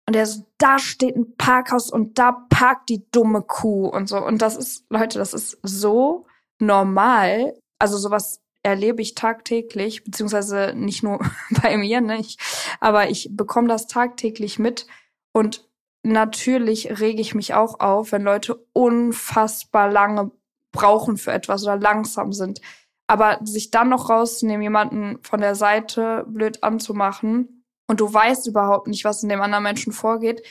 Und 0.08 0.16
er 0.16 0.26
so, 0.26 0.46
da 0.58 0.80
steht 0.80 1.18
ein 1.18 1.36
Parkhaus 1.36 1.92
und 1.92 2.18
da 2.18 2.32
parkt 2.50 2.88
die 2.88 3.06
dumme 3.12 3.42
Kuh 3.42 3.88
und 3.88 4.08
so. 4.08 4.24
Und 4.24 4.42
das 4.42 4.56
ist, 4.56 4.86
Leute, 4.90 5.20
das 5.20 5.34
ist 5.34 5.58
so 5.62 6.26
normal. 6.60 7.54
Also 7.80 7.98
sowas 7.98 8.42
erlebe 8.64 9.02
ich 9.02 9.16
tagtäglich, 9.16 10.06
beziehungsweise 10.06 10.74
nicht 10.74 11.04
nur 11.04 11.20
bei 11.62 11.78
mir, 11.78 12.00
ne? 12.00 12.18
Ich, 12.20 12.38
aber 12.80 13.10
ich 13.10 13.30
bekomme 13.32 13.68
das 13.68 13.88
tagtäglich 13.88 14.58
mit. 14.58 14.88
Und 15.34 15.68
natürlich 16.04 17.02
rege 17.02 17.20
ich 17.22 17.36
mich 17.36 17.54
auch 17.54 17.82
auf, 17.82 18.14
wenn 18.14 18.24
Leute 18.24 18.66
unfassbar 18.72 19.92
lange 19.92 20.32
brauchen 20.78 21.18
für 21.18 21.32
etwas 21.32 21.64
oder 21.64 21.78
langsam 21.78 22.34
sind. 22.34 22.62
Aber 23.08 23.40
sich 23.44 23.72
dann 23.72 23.90
noch 23.90 24.10
rauszunehmen, 24.10 24.62
jemanden 24.62 25.20
von 25.24 25.40
der 25.40 25.56
Seite 25.56 26.26
blöd 26.28 26.64
anzumachen, 26.64 27.58
und 27.88 28.02
du 28.02 28.14
weißt 28.14 28.48
überhaupt 28.48 28.88
nicht, 28.88 29.06
was 29.06 29.24
in 29.24 29.30
dem 29.30 29.42
anderen 29.42 29.64
Menschen 29.64 29.94
vorgeht. 29.94 30.44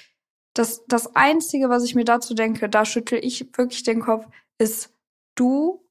Das, 0.55 0.85
das 0.87 1.15
Einzige, 1.15 1.69
was 1.69 1.85
ich 1.85 1.95
mir 1.95 2.05
dazu 2.05 2.35
denke, 2.35 2.69
da 2.69 2.85
schüttel 2.85 3.21
ich 3.23 3.47
wirklich 3.57 3.83
den 3.83 4.01
Kopf, 4.01 4.27
ist, 4.59 4.95
du 5.35 5.85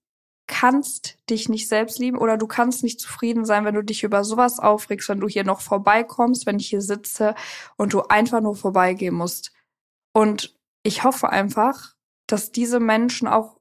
kannst 0.47 1.17
dich 1.29 1.49
nicht 1.49 1.67
selbst 1.67 1.99
lieben 1.99 2.17
oder 2.17 2.37
du 2.37 2.47
kannst 2.47 2.83
nicht 2.83 2.99
zufrieden 2.99 3.45
sein, 3.45 3.65
wenn 3.65 3.75
du 3.75 3.83
dich 3.83 4.03
über 4.03 4.23
sowas 4.23 4.59
aufregst, 4.59 5.09
wenn 5.09 5.19
du 5.19 5.27
hier 5.27 5.43
noch 5.43 5.61
vorbeikommst, 5.61 6.45
wenn 6.45 6.59
ich 6.59 6.69
hier 6.69 6.81
sitze 6.81 7.35
und 7.77 7.93
du 7.93 8.01
einfach 8.01 8.41
nur 8.41 8.55
vorbeigehen 8.55 9.15
musst. 9.15 9.53
Und 10.13 10.55
ich 10.83 11.03
hoffe 11.03 11.29
einfach, 11.29 11.93
dass 12.27 12.51
diese 12.51 12.79
Menschen 12.79 13.27
auch 13.27 13.54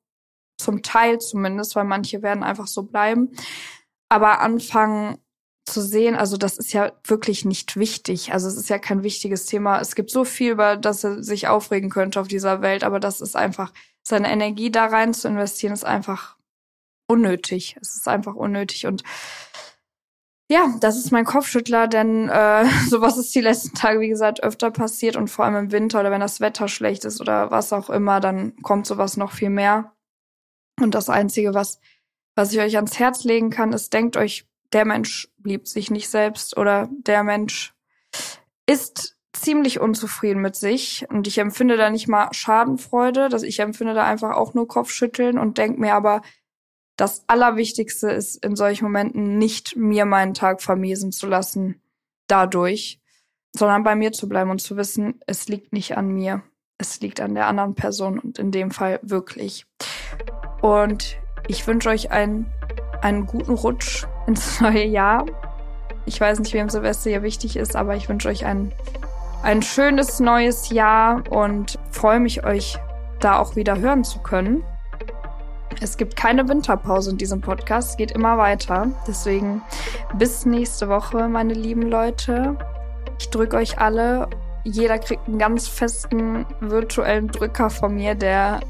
zum 0.64 0.82
Teil 0.82 1.18
zumindest, 1.18 1.76
weil 1.76 1.84
manche 1.84 2.22
werden 2.22 2.42
einfach 2.42 2.66
so 2.66 2.84
bleiben, 2.84 3.30
aber 4.08 4.40
anfangen, 4.40 5.18
zu 5.66 5.80
sehen, 5.80 6.14
also 6.14 6.36
das 6.36 6.58
ist 6.58 6.72
ja 6.72 6.92
wirklich 7.04 7.44
nicht 7.44 7.76
wichtig. 7.76 8.32
Also 8.32 8.48
es 8.48 8.56
ist 8.56 8.68
ja 8.68 8.78
kein 8.78 9.02
wichtiges 9.02 9.46
Thema. 9.46 9.80
Es 9.80 9.94
gibt 9.94 10.10
so 10.10 10.24
viel, 10.24 10.52
über 10.52 10.76
das 10.76 11.04
er 11.04 11.22
sich 11.22 11.48
aufregen 11.48 11.88
könnte 11.88 12.20
auf 12.20 12.28
dieser 12.28 12.60
Welt, 12.60 12.84
aber 12.84 13.00
das 13.00 13.20
ist 13.20 13.34
einfach, 13.34 13.72
seine 14.02 14.30
Energie 14.30 14.70
da 14.70 14.86
rein 14.86 15.14
zu 15.14 15.26
investieren, 15.26 15.72
ist 15.72 15.86
einfach 15.86 16.36
unnötig. 17.06 17.76
Es 17.80 17.96
ist 17.96 18.08
einfach 18.08 18.34
unnötig. 18.34 18.86
Und 18.86 19.02
ja, 20.50 20.74
das 20.80 20.98
ist 20.98 21.10
mein 21.10 21.24
Kopfschüttler, 21.24 21.88
denn 21.88 22.28
äh, 22.28 22.66
sowas 22.88 23.16
ist 23.16 23.34
die 23.34 23.40
letzten 23.40 23.74
Tage, 23.74 24.00
wie 24.00 24.08
gesagt, 24.08 24.42
öfter 24.42 24.70
passiert 24.70 25.16
und 25.16 25.28
vor 25.28 25.46
allem 25.46 25.56
im 25.56 25.72
Winter 25.72 26.00
oder 26.00 26.10
wenn 26.10 26.20
das 26.20 26.40
Wetter 26.40 26.68
schlecht 26.68 27.06
ist 27.06 27.20
oder 27.22 27.50
was 27.50 27.72
auch 27.72 27.88
immer, 27.88 28.20
dann 28.20 28.54
kommt 28.62 28.86
sowas 28.86 29.16
noch 29.16 29.32
viel 29.32 29.50
mehr. 29.50 29.94
Und 30.80 30.94
das 30.94 31.08
Einzige, 31.08 31.54
was, 31.54 31.78
was 32.34 32.52
ich 32.52 32.60
euch 32.60 32.76
ans 32.76 32.98
Herz 32.98 33.24
legen 33.24 33.50
kann, 33.50 33.72
ist, 33.72 33.92
denkt 33.92 34.16
euch 34.16 34.46
der 34.72 34.84
Mensch 34.84 35.28
liebt 35.44 35.68
sich 35.68 35.90
nicht 35.90 36.08
selbst 36.08 36.56
oder 36.56 36.88
der 36.90 37.22
Mensch 37.22 37.74
ist 38.66 39.16
ziemlich 39.32 39.80
unzufrieden 39.80 40.40
mit 40.40 40.56
sich 40.56 41.06
und 41.10 41.26
ich 41.26 41.38
empfinde 41.38 41.76
da 41.76 41.90
nicht 41.90 42.08
mal 42.08 42.28
Schadenfreude, 42.32 43.28
dass 43.28 43.42
ich 43.42 43.60
empfinde 43.60 43.94
da 43.94 44.04
einfach 44.04 44.36
auch 44.36 44.54
nur 44.54 44.68
Kopfschütteln 44.68 45.38
und 45.38 45.58
denke 45.58 45.80
mir 45.80 45.94
aber, 45.94 46.22
das 46.96 47.24
Allerwichtigste 47.26 48.10
ist 48.10 48.44
in 48.44 48.54
solchen 48.56 48.84
Momenten 48.84 49.38
nicht 49.38 49.76
mir 49.76 50.04
meinen 50.04 50.34
Tag 50.34 50.62
vermiesen 50.62 51.10
zu 51.12 51.26
lassen 51.26 51.80
dadurch, 52.28 53.00
sondern 53.52 53.82
bei 53.82 53.96
mir 53.96 54.12
zu 54.12 54.28
bleiben 54.28 54.50
und 54.50 54.60
zu 54.60 54.76
wissen, 54.76 55.20
es 55.26 55.48
liegt 55.48 55.72
nicht 55.72 55.96
an 55.96 56.08
mir, 56.08 56.42
es 56.78 57.00
liegt 57.00 57.20
an 57.20 57.34
der 57.34 57.46
anderen 57.46 57.74
Person 57.74 58.18
und 58.18 58.38
in 58.38 58.52
dem 58.52 58.70
Fall 58.70 59.00
wirklich. 59.02 59.66
Und 60.64 61.18
ich 61.46 61.66
wünsche 61.66 61.90
euch 61.90 62.10
einen, 62.10 62.50
einen 63.02 63.26
guten 63.26 63.52
Rutsch 63.52 64.06
ins 64.26 64.60
neue 64.62 64.86
Jahr. 64.86 65.26
Ich 66.06 66.18
weiß 66.18 66.38
nicht, 66.38 66.54
wem 66.54 66.70
Silvester 66.70 67.10
hier 67.10 67.22
wichtig 67.22 67.56
ist, 67.56 67.76
aber 67.76 67.96
ich 67.96 68.08
wünsche 68.08 68.30
euch 68.30 68.46
ein, 68.46 68.72
ein 69.42 69.60
schönes 69.60 70.20
neues 70.20 70.70
Jahr 70.70 71.22
und 71.28 71.78
freue 71.90 72.18
mich, 72.18 72.46
euch 72.46 72.78
da 73.20 73.38
auch 73.38 73.56
wieder 73.56 73.78
hören 73.78 74.04
zu 74.04 74.20
können. 74.20 74.64
Es 75.82 75.98
gibt 75.98 76.16
keine 76.16 76.48
Winterpause 76.48 77.10
in 77.10 77.18
diesem 77.18 77.42
Podcast, 77.42 77.90
es 77.90 77.96
geht 77.98 78.12
immer 78.12 78.38
weiter. 78.38 78.86
Deswegen 79.06 79.60
bis 80.16 80.46
nächste 80.46 80.88
Woche, 80.88 81.28
meine 81.28 81.52
lieben 81.52 81.82
Leute. 81.82 82.56
Ich 83.18 83.28
drücke 83.28 83.58
euch 83.58 83.78
alle. 83.78 84.28
Jeder 84.62 84.98
kriegt 84.98 85.28
einen 85.28 85.38
ganz 85.38 85.68
festen 85.68 86.46
virtuellen 86.60 87.28
Drücker 87.28 87.68
von 87.68 87.96
mir, 87.96 88.14
der 88.14 88.60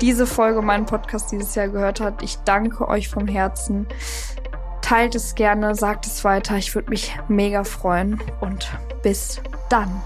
diese 0.00 0.26
Folge 0.26 0.62
meinen 0.62 0.86
Podcast 0.86 1.32
dieses 1.32 1.54
Jahr 1.54 1.68
gehört 1.68 2.00
hat. 2.00 2.22
Ich 2.22 2.38
danke 2.44 2.88
euch 2.88 3.08
vom 3.08 3.26
Herzen. 3.26 3.86
Teilt 4.80 5.14
es 5.14 5.34
gerne, 5.34 5.74
sagt 5.74 6.06
es 6.06 6.24
weiter. 6.24 6.56
Ich 6.56 6.74
würde 6.74 6.90
mich 6.90 7.16
mega 7.28 7.64
freuen 7.64 8.20
und 8.40 8.70
bis 9.02 9.40
dann. 9.68 10.02